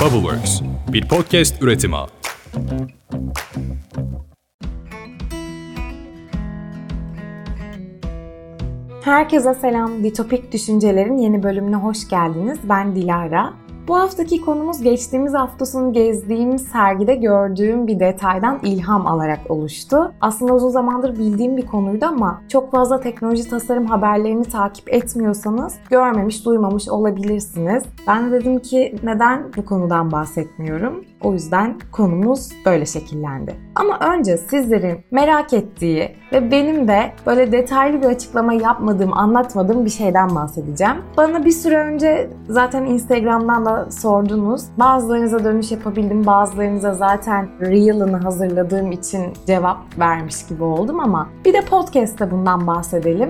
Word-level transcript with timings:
Bubbleworks, 0.00 0.60
bir 0.88 1.08
podcast 1.08 1.62
üretimi. 1.62 1.96
Herkese 9.04 9.54
selam. 9.54 10.04
Ditopik 10.04 10.52
Düşüncelerin 10.52 11.16
yeni 11.18 11.42
bölümüne 11.42 11.76
hoş 11.76 12.08
geldiniz. 12.08 12.58
Ben 12.64 12.96
Dilara. 12.96 13.54
Bu 13.88 13.96
haftaki 13.98 14.40
konumuz 14.40 14.82
geçtiğimiz 14.82 15.34
hafta 15.34 15.66
sonu 15.66 15.92
gezdiğim 15.92 16.58
sergide 16.58 17.14
gördüğüm 17.14 17.86
bir 17.86 18.00
detaydan 18.00 18.60
ilham 18.62 19.06
alarak 19.06 19.50
oluştu. 19.50 20.12
Aslında 20.20 20.54
uzun 20.54 20.68
zamandır 20.70 21.18
bildiğim 21.18 21.56
bir 21.56 21.66
konuydu 21.66 22.04
ama 22.04 22.42
çok 22.48 22.72
fazla 22.72 23.00
teknoloji 23.00 23.48
tasarım 23.50 23.86
haberlerini 23.86 24.44
takip 24.44 24.94
etmiyorsanız 24.94 25.74
görmemiş, 25.90 26.44
duymamış 26.44 26.88
olabilirsiniz. 26.88 27.84
Ben 28.06 28.30
de 28.30 28.40
dedim 28.40 28.58
ki 28.58 28.96
neden 29.02 29.42
bu 29.56 29.64
konudan 29.64 30.12
bahsetmiyorum? 30.12 31.04
O 31.22 31.32
yüzden 31.32 31.78
konumuz 31.92 32.48
böyle 32.66 32.86
şekillendi. 32.86 33.54
Ama 33.74 33.98
önce 33.98 34.36
sizlerin 34.36 35.04
merak 35.10 35.52
ettiği 35.52 36.10
ve 36.32 36.50
benim 36.50 36.88
de 36.88 37.12
böyle 37.26 37.52
detaylı 37.52 38.02
bir 38.02 38.06
açıklama 38.06 38.52
yapmadığım, 38.52 39.18
anlatmadığım 39.18 39.84
bir 39.84 39.90
şeyden 39.90 40.34
bahsedeceğim. 40.34 40.96
Bana 41.16 41.44
bir 41.44 41.50
süre 41.50 41.76
önce 41.76 42.30
zaten 42.48 42.84
Instagram'dan 42.84 43.66
da 43.66 43.90
sordunuz. 43.90 44.62
Bazılarınıza 44.78 45.44
dönüş 45.44 45.72
yapabildim, 45.72 46.26
bazılarınıza 46.26 46.94
zaten 46.94 47.48
Reel'ını 47.60 48.16
hazırladığım 48.16 48.92
için 48.92 49.32
cevap 49.46 49.78
vermiş 49.98 50.46
gibi 50.46 50.64
oldum 50.64 51.00
ama 51.00 51.28
bir 51.44 51.52
de 51.52 51.60
podcast'te 51.60 52.30
bundan 52.30 52.66
bahsedelim. 52.66 53.28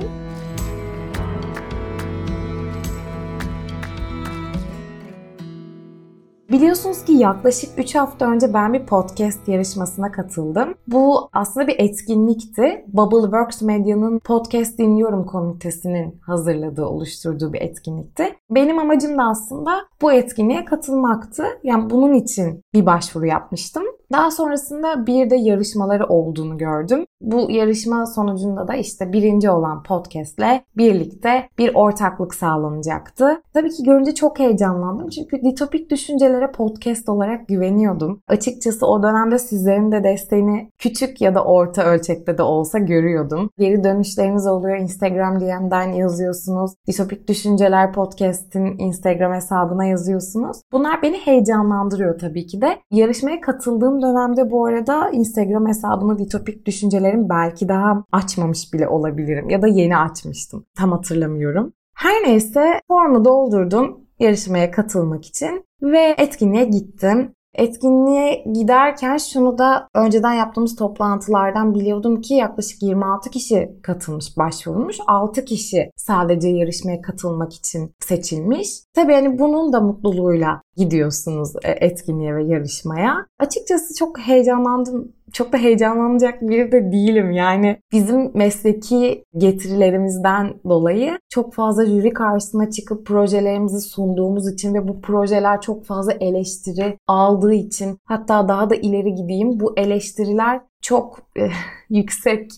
Biliyorsunuz 6.51 7.05
ki 7.05 7.13
yaklaşık 7.13 7.71
3 7.79 7.95
hafta 7.95 8.31
önce 8.31 8.55
ben 8.55 8.73
bir 8.73 8.87
podcast 8.87 9.49
yarışmasına 9.49 10.13
katıldım. 10.13 10.75
Bu 10.89 11.29
aslında 11.33 11.67
bir 11.67 11.79
etkinlikti. 11.79 12.85
Bubbleworks 12.89 13.63
Medya'nın 13.63 14.19
Podcast 14.19 14.79
Dinliyorum 14.79 15.27
komitesinin 15.27 16.21
hazırladığı, 16.21 16.87
oluşturduğu 16.87 17.53
bir 17.53 17.61
etkinlikti. 17.61 18.37
Benim 18.51 18.79
amacım 18.79 19.19
da 19.19 19.23
aslında 19.23 19.71
bu 20.03 20.13
etkinliğe 20.13 20.65
katılmaktı. 20.65 21.45
Yani 21.63 21.91
bunun 21.91 22.15
için 22.15 22.63
bir 22.75 22.87
başvuru 22.87 23.27
yapmıştım. 23.27 23.85
Daha 24.13 24.31
sonrasında 24.31 25.07
bir 25.07 25.31
de 25.31 25.37
yarışmaları 25.37 26.07
olduğunu 26.07 26.59
gördüm. 26.59 27.07
Bu 27.21 27.51
yarışma 27.51 28.07
sonucunda 28.07 28.69
da 28.69 28.75
işte 28.75 29.13
birinci 29.13 29.51
olan 29.51 29.83
podcastle 29.83 30.65
birlikte 30.77 31.49
bir 31.59 31.75
ortaklık 31.75 32.35
sağlanacaktı. 32.35 33.43
Tabii 33.55 33.71
ki 33.71 33.83
görünce 33.83 34.15
çok 34.15 34.39
heyecanlandım 34.39 35.09
çünkü 35.09 35.43
ditopik 35.43 35.91
düşüncelere 35.91 36.51
podcast 36.51 37.09
olarak 37.09 37.49
güveniyordum. 37.49 38.21
Açıkçası 38.29 38.87
o 38.87 39.03
dönemde 39.03 39.39
sizlerin 39.39 39.93
de 39.93 40.05
desteğini 40.05 40.71
küçük 40.79 41.21
ya 41.21 41.35
da 41.35 41.45
orta 41.45 41.83
ölçekte 41.85 42.39
de 42.39 42.43
olsa 42.43 42.79
görüyordum. 42.79 43.51
Geri 43.59 43.85
dönüşleriniz 43.85 44.47
oluyor. 44.47 44.77
Instagram 44.77 45.41
DM'den 45.41 45.93
yazıyorsunuz. 45.93 46.73
Ditopik 46.89 47.29
Düşünceler 47.29 47.93
Podcast'in 47.93 48.79
Instagram 48.79 49.33
hesabına 49.33 49.85
yazıyorsunuz. 49.85 50.57
Bunlar 50.73 51.03
beni 51.03 51.17
heyecanlandırıyor 51.17 52.19
tabii 52.19 52.47
ki 52.47 52.61
de. 52.61 52.79
Yarışmaya 52.91 53.41
katıldığım 53.41 53.96
dönemde 54.03 54.51
bu 54.51 54.67
arada 54.67 55.11
Instagram 55.11 55.69
hesabını 55.69 56.19
ditopik 56.19 56.67
düşüncelerim 56.67 57.29
belki 57.29 57.69
daha 57.69 58.05
açmamış 58.13 58.73
bile 58.73 58.89
olabilirim 58.89 59.51
ya 59.51 59.63
da 59.63 59.67
yeni 59.67 59.97
açmıştım. 59.97 60.65
Tam 60.77 60.93
hatırlamıyorum. 60.93 61.73
Her 61.95 62.23
neyse 62.23 62.81
formu 62.89 63.25
doldurdum 63.25 64.01
yarışmaya 64.19 64.71
katılmak 64.71 65.27
için 65.27 65.65
ve 65.83 66.15
etkinliğe 66.19 66.65
gittim. 66.65 67.33
Etkinliğe 67.55 68.45
giderken 68.55 69.17
şunu 69.17 69.59
da 69.59 69.89
önceden 69.95 70.33
yaptığımız 70.33 70.77
toplantılardan 70.77 71.75
biliyordum 71.75 72.21
ki 72.21 72.35
yaklaşık 72.35 72.83
26 72.83 73.31
kişi 73.31 73.71
katılmış, 73.83 74.37
başvurmuş. 74.39 74.97
6 75.07 75.45
kişi 75.45 75.91
sadece 75.97 76.49
yarışmaya 76.49 77.01
katılmak 77.01 77.55
için 77.55 77.95
seçilmiş. 78.01 78.69
Tabii 78.95 79.13
hani 79.13 79.39
bunun 79.39 79.73
da 79.73 79.81
mutluluğuyla 79.81 80.63
gidiyorsunuz 80.77 81.53
e, 81.65 81.71
etkinliğe 81.71 82.37
ve 82.37 82.45
yarışmaya. 82.45 83.27
Açıkçası 83.39 83.95
çok 83.95 84.19
heyecanlandım 84.19 85.13
çok 85.33 85.53
da 85.53 85.59
heyecanlanacak 85.59 86.43
biri 86.43 86.73
de 86.73 86.93
değilim. 86.93 87.31
Yani 87.31 87.77
bizim 87.93 88.31
mesleki 88.35 89.25
getirilerimizden 89.37 90.55
dolayı 90.65 91.19
çok 91.29 91.55
fazla 91.55 91.87
jüri 91.87 92.11
karşısına 92.11 92.71
çıkıp 92.71 93.07
projelerimizi 93.07 93.81
sunduğumuz 93.81 94.53
için 94.53 94.75
ve 94.75 94.89
bu 94.89 95.01
projeler 95.01 95.61
çok 95.61 95.85
fazla 95.85 96.13
eleştiri 96.13 96.99
aldığı 97.07 97.55
için 97.55 97.99
hatta 98.05 98.49
daha 98.49 98.71
da 98.71 98.75
ileri 98.75 99.15
gideyim 99.15 99.61
bu 99.61 99.79
eleştiriler 99.79 100.61
çok 100.87 101.19
e, 101.39 101.49
yüksek 101.91 102.51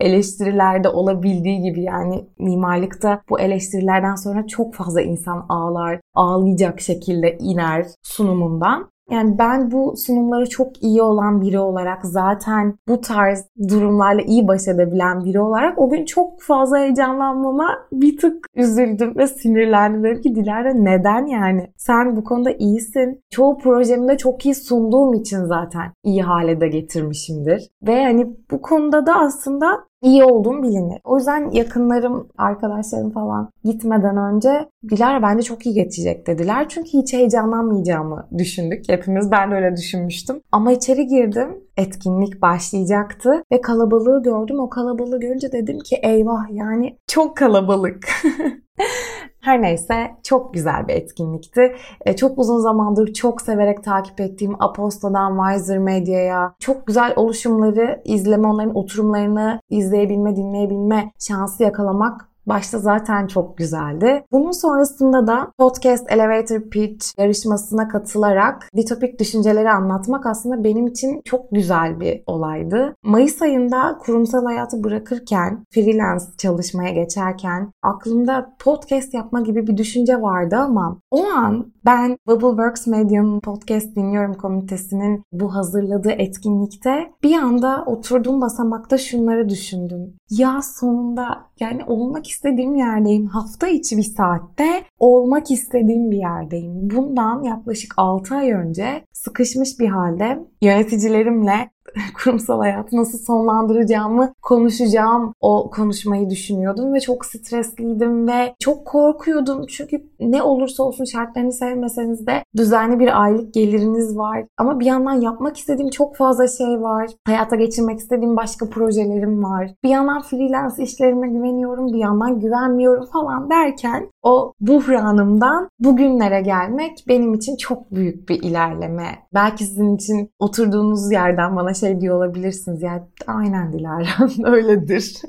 eleştirilerde 0.00 0.88
olabildiği 0.88 1.62
gibi 1.62 1.82
yani 1.82 2.24
mimarlıkta 2.38 3.22
bu 3.28 3.40
eleştirilerden 3.40 4.14
sonra 4.14 4.46
çok 4.46 4.74
fazla 4.74 5.00
insan 5.00 5.46
ağlar, 5.48 6.00
ağlayacak 6.14 6.80
şekilde 6.80 7.38
iner 7.38 7.86
sunumundan. 8.02 8.93
Yani 9.10 9.38
ben 9.38 9.70
bu 9.70 9.94
sunumları 9.96 10.48
çok 10.48 10.82
iyi 10.82 11.02
olan 11.02 11.40
biri 11.40 11.58
olarak 11.58 12.04
zaten 12.04 12.74
bu 12.88 13.00
tarz 13.00 13.44
durumlarla 13.68 14.22
iyi 14.22 14.48
baş 14.48 14.68
edebilen 14.68 15.24
biri 15.24 15.40
olarak 15.40 15.78
o 15.78 15.90
gün 15.90 16.04
çok 16.04 16.42
fazla 16.42 16.78
heyecanlanmama 16.78 17.68
bir 17.92 18.16
tık 18.16 18.46
üzüldüm 18.54 19.16
ve 19.16 19.26
sinirlendim. 19.26 20.04
Dedim 20.04 20.22
ki 20.22 20.34
Dilara 20.34 20.72
neden 20.74 21.26
yani? 21.26 21.70
Sen 21.76 22.16
bu 22.16 22.24
konuda 22.24 22.50
iyisin. 22.50 23.20
Çoğu 23.30 23.58
projemde 23.58 24.16
çok 24.16 24.46
iyi 24.46 24.54
sunduğum 24.54 25.14
için 25.14 25.44
zaten 25.44 25.92
iyi 26.04 26.22
hale 26.22 26.60
de 26.60 26.68
getirmişimdir. 26.68 27.68
Ve 27.86 28.04
hani 28.04 28.36
bu 28.50 28.62
konuda 28.62 29.06
da 29.06 29.14
aslında 29.14 29.66
iyi 30.04 30.24
olduğum 30.24 30.62
bilinir. 30.62 31.00
O 31.04 31.16
yüzden 31.16 31.50
yakınlarım, 31.50 32.28
arkadaşlarım 32.38 33.10
falan 33.10 33.50
gitmeden 33.64 34.16
önce 34.16 34.68
Dilara 34.90 35.22
bence 35.22 35.42
çok 35.42 35.66
iyi 35.66 35.74
geçecek 35.74 36.26
dediler. 36.26 36.68
Çünkü 36.68 36.88
hiç 36.88 37.12
heyecanlanmayacağımı 37.12 38.28
düşündük. 38.38 38.88
Hepimiz 38.88 39.30
ben 39.30 39.50
de 39.50 39.54
öyle 39.54 39.76
düşünmüştüm. 39.76 40.40
Ama 40.52 40.72
içeri 40.72 41.06
girdim. 41.06 41.48
Etkinlik 41.76 42.42
başlayacaktı 42.42 43.42
ve 43.52 43.60
kalabalığı 43.60 44.22
gördüm. 44.22 44.60
O 44.60 44.68
kalabalığı 44.68 45.20
görünce 45.20 45.52
dedim 45.52 45.78
ki 45.78 45.96
eyvah 46.02 46.44
yani 46.50 46.98
çok 47.06 47.36
kalabalık. 47.36 48.08
Her 49.44 49.62
neyse 49.62 50.10
çok 50.22 50.54
güzel 50.54 50.88
bir 50.88 50.94
etkinlikti. 50.94 51.76
E, 52.06 52.16
çok 52.16 52.38
uzun 52.38 52.58
zamandır 52.58 53.12
çok 53.12 53.42
severek 53.42 53.84
takip 53.84 54.20
ettiğim 54.20 54.62
Aposta'dan 54.62 55.38
Wiser 55.38 55.78
Medya'ya 55.78 56.54
çok 56.58 56.86
güzel 56.86 57.12
oluşumları 57.16 58.02
izleme, 58.04 58.48
onların 58.48 58.76
oturumlarını 58.76 59.60
izleyebilme, 59.70 60.36
dinleyebilme 60.36 61.12
şansı 61.18 61.62
yakalamak 61.62 62.33
Başta 62.46 62.78
zaten 62.78 63.26
çok 63.26 63.58
güzeldi. 63.58 64.24
Bunun 64.32 64.52
sonrasında 64.52 65.26
da 65.26 65.52
Podcast 65.58 66.12
Elevator 66.12 66.60
Pitch 66.60 67.06
yarışmasına 67.18 67.88
katılarak 67.88 68.68
ditopik 68.76 69.20
düşünceleri 69.20 69.70
anlatmak 69.70 70.26
aslında 70.26 70.64
benim 70.64 70.86
için 70.86 71.20
çok 71.24 71.50
güzel 71.50 72.00
bir 72.00 72.22
olaydı. 72.26 72.96
Mayıs 73.02 73.42
ayında 73.42 73.98
kurumsal 73.98 74.44
hayatı 74.44 74.84
bırakırken, 74.84 75.64
freelance 75.70 76.24
çalışmaya 76.38 76.90
geçerken 76.90 77.72
aklımda 77.82 78.54
podcast 78.58 79.14
yapma 79.14 79.40
gibi 79.40 79.66
bir 79.66 79.76
düşünce 79.76 80.22
vardı 80.22 80.56
ama 80.56 80.98
o 81.10 81.24
an 81.24 81.72
ben 81.84 82.16
Bubbleworks 82.26 82.86
Media'nın 82.86 83.40
podcast 83.40 83.96
dinliyorum 83.96 84.34
komitesinin 84.34 85.22
bu 85.32 85.54
hazırladığı 85.54 86.10
etkinlikte 86.10 87.12
bir 87.22 87.34
anda 87.36 87.84
oturduğum 87.86 88.40
basamakta 88.40 88.98
şunları 88.98 89.48
düşündüm. 89.48 90.14
Ya 90.30 90.62
sonunda 90.62 91.38
yani 91.60 91.84
olmak 91.84 92.28
istediğim 92.28 92.74
yerdeyim. 92.74 93.26
Hafta 93.26 93.68
içi 93.68 93.96
bir 93.96 94.02
saatte 94.02 94.84
olmak 94.98 95.50
istediğim 95.50 96.10
bir 96.10 96.16
yerdeyim. 96.16 96.90
Bundan 96.90 97.42
yaklaşık 97.42 97.94
6 97.96 98.34
ay 98.34 98.52
önce 98.52 99.04
sıkışmış 99.12 99.80
bir 99.80 99.88
halde 99.88 100.38
yöneticilerimle 100.62 101.70
kurumsal 102.24 102.60
hayatı 102.60 102.96
nasıl 102.96 103.18
sonlandıracağımı 103.18 104.32
konuşacağım. 104.42 105.34
O 105.40 105.70
konuşmayı 105.70 106.30
düşünüyordum 106.30 106.94
ve 106.94 107.00
çok 107.00 107.26
stresliydim 107.26 108.28
ve 108.28 108.54
çok 108.58 108.86
korkuyordum. 108.86 109.66
Çünkü 109.66 110.02
ne 110.20 110.42
olursa 110.42 110.82
olsun 110.82 111.04
şartlarını 111.04 111.52
sevmeseniz 111.52 112.26
de 112.26 112.44
düzenli 112.56 112.98
bir 112.98 113.22
aylık 113.22 113.54
geliriniz 113.54 114.16
var. 114.16 114.44
Ama 114.58 114.80
bir 114.80 114.86
yandan 114.86 115.20
yapmak 115.20 115.56
istediğim 115.56 115.90
çok 115.90 116.16
fazla 116.16 116.48
şey 116.48 116.80
var. 116.80 117.10
Hayata 117.26 117.56
geçirmek 117.56 117.98
istediğim 117.98 118.36
başka 118.36 118.70
projelerim 118.70 119.44
var. 119.44 119.70
Bir 119.84 119.88
yandan 119.88 120.22
freelance 120.22 120.82
işlerime 120.82 121.28
güveniyorum 121.28 121.92
bir 121.92 121.98
yandan 121.98 122.40
güvenmiyorum 122.40 123.06
falan 123.06 123.50
derken 123.50 124.10
o 124.24 124.52
buhranımdan 124.60 125.68
bugünlere 125.78 126.40
gelmek 126.40 127.04
benim 127.08 127.34
için 127.34 127.56
çok 127.56 127.90
büyük 127.90 128.28
bir 128.28 128.42
ilerleme 128.42 129.18
belki 129.34 129.64
sizin 129.64 129.96
için 129.96 130.30
oturduğunuz 130.38 131.12
yerden 131.12 131.56
bana 131.56 131.74
şey 131.74 132.00
diyor 132.00 132.16
olabilirsiniz. 132.16 132.82
Yani 132.82 133.02
aynen 133.26 133.72
Dilara 133.72 134.28
öyledir. 134.44 135.22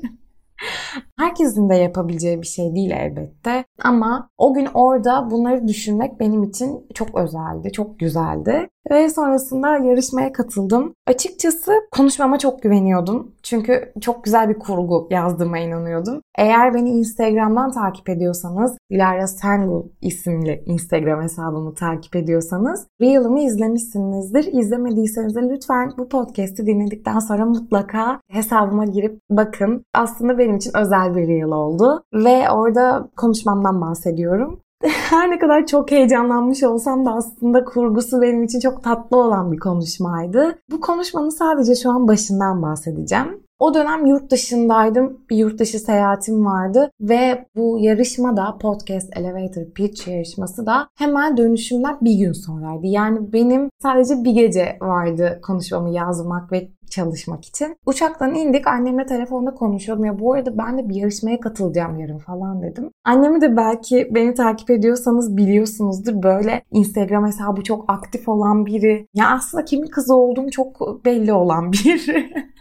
Herkesin 1.18 1.68
de 1.68 1.74
yapabileceği 1.74 2.42
bir 2.42 2.46
şey 2.46 2.74
değil 2.74 2.90
elbette. 2.90 3.64
Ama 3.82 4.28
o 4.38 4.54
gün 4.54 4.68
orada 4.74 5.30
bunları 5.30 5.68
düşünmek 5.68 6.20
benim 6.20 6.42
için 6.42 6.86
çok 6.94 7.14
özeldi, 7.18 7.72
çok 7.72 7.98
güzeldi. 7.98 8.68
Ve 8.90 9.10
sonrasında 9.10 9.76
yarışmaya 9.76 10.32
katıldım. 10.32 10.94
Açıkçası 11.06 11.72
konuşmama 11.92 12.38
çok 12.38 12.62
güveniyordum. 12.62 13.32
Çünkü 13.42 13.92
çok 14.00 14.24
güzel 14.24 14.48
bir 14.48 14.58
kurgu 14.58 15.08
yazdığıma 15.10 15.58
inanıyordum. 15.58 16.20
Eğer 16.38 16.74
beni 16.74 16.90
Instagram'dan 16.90 17.70
takip 17.70 18.08
ediyorsanız, 18.08 18.76
Dilara 18.90 19.26
Sengul 19.26 19.84
isimli 20.02 20.62
Instagram 20.66 21.22
hesabımı 21.22 21.74
takip 21.74 22.16
ediyorsanız, 22.16 22.86
Reel'ımı 23.00 23.40
izlemişsinizdir. 23.40 24.52
İzlemediyseniz 24.52 25.34
de 25.34 25.40
lütfen 25.40 25.92
bu 25.98 26.08
podcast'i 26.08 26.66
dinledikten 26.66 27.18
sonra 27.18 27.46
mutlaka 27.46 28.20
hesabıma 28.30 28.84
girip 28.84 29.20
bakın. 29.30 29.82
Aslında 29.94 30.38
benim 30.38 30.56
için 30.56 30.70
özel 30.76 30.85
bir 30.90 31.28
Reel 31.28 31.50
oldu. 31.50 32.02
Ve 32.14 32.50
orada 32.50 33.08
konuşmamdan 33.16 33.80
bahsediyorum. 33.80 34.60
Her 34.82 35.30
ne 35.30 35.38
kadar 35.38 35.66
çok 35.66 35.90
heyecanlanmış 35.90 36.62
olsam 36.62 37.06
da 37.06 37.12
aslında 37.12 37.64
kurgusu 37.64 38.22
benim 38.22 38.42
için 38.42 38.60
çok 38.60 38.84
tatlı 38.84 39.16
olan 39.16 39.52
bir 39.52 39.58
konuşmaydı. 39.58 40.58
Bu 40.70 40.80
konuşmanın 40.80 41.38
sadece 41.38 41.74
şu 41.74 41.90
an 41.90 42.08
başından 42.08 42.62
bahsedeceğim. 42.62 43.45
O 43.58 43.74
dönem 43.74 44.06
yurt 44.06 44.30
dışındaydım. 44.30 45.20
Bir 45.30 45.36
yurt 45.36 45.58
dışı 45.58 45.78
seyahatim 45.78 46.44
vardı 46.44 46.90
ve 47.00 47.46
bu 47.56 47.78
yarışma 47.80 48.36
da 48.36 48.58
Podcast 48.60 49.16
Elevator 49.16 49.64
Pitch 49.74 50.08
yarışması 50.08 50.66
da 50.66 50.88
hemen 50.98 51.36
dönüşümden 51.36 51.98
bir 52.00 52.18
gün 52.18 52.32
sonraydı. 52.32 52.86
Yani 52.86 53.32
benim 53.32 53.70
sadece 53.82 54.24
bir 54.24 54.30
gece 54.30 54.76
vardı 54.80 55.40
konuşmamı 55.42 55.90
yazmak 55.90 56.52
ve 56.52 56.68
çalışmak 56.90 57.44
için. 57.44 57.76
Uçaktan 57.86 58.34
indik 58.34 58.66
annemle 58.66 59.06
telefonda 59.06 59.54
konuşuyordum. 59.54 60.04
Ya 60.04 60.18
bu 60.18 60.32
arada 60.32 60.58
ben 60.58 60.78
de 60.78 60.88
bir 60.88 60.94
yarışmaya 60.94 61.40
katılacağım 61.40 61.98
yarın 61.98 62.18
falan 62.18 62.62
dedim. 62.62 62.90
Annemi 63.04 63.40
de 63.40 63.56
belki 63.56 64.08
beni 64.10 64.34
takip 64.34 64.70
ediyorsanız 64.70 65.36
biliyorsunuzdur. 65.36 66.22
Böyle 66.22 66.62
Instagram 66.72 67.26
hesabı 67.26 67.62
çok 67.62 67.84
aktif 67.88 68.28
olan 68.28 68.66
biri. 68.66 69.06
Ya 69.14 69.30
aslında 69.30 69.64
kimin 69.64 69.88
kızı 69.88 70.14
olduğum 70.14 70.50
çok 70.50 71.04
belli 71.04 71.32
olan 71.32 71.72
biri. 71.72 72.46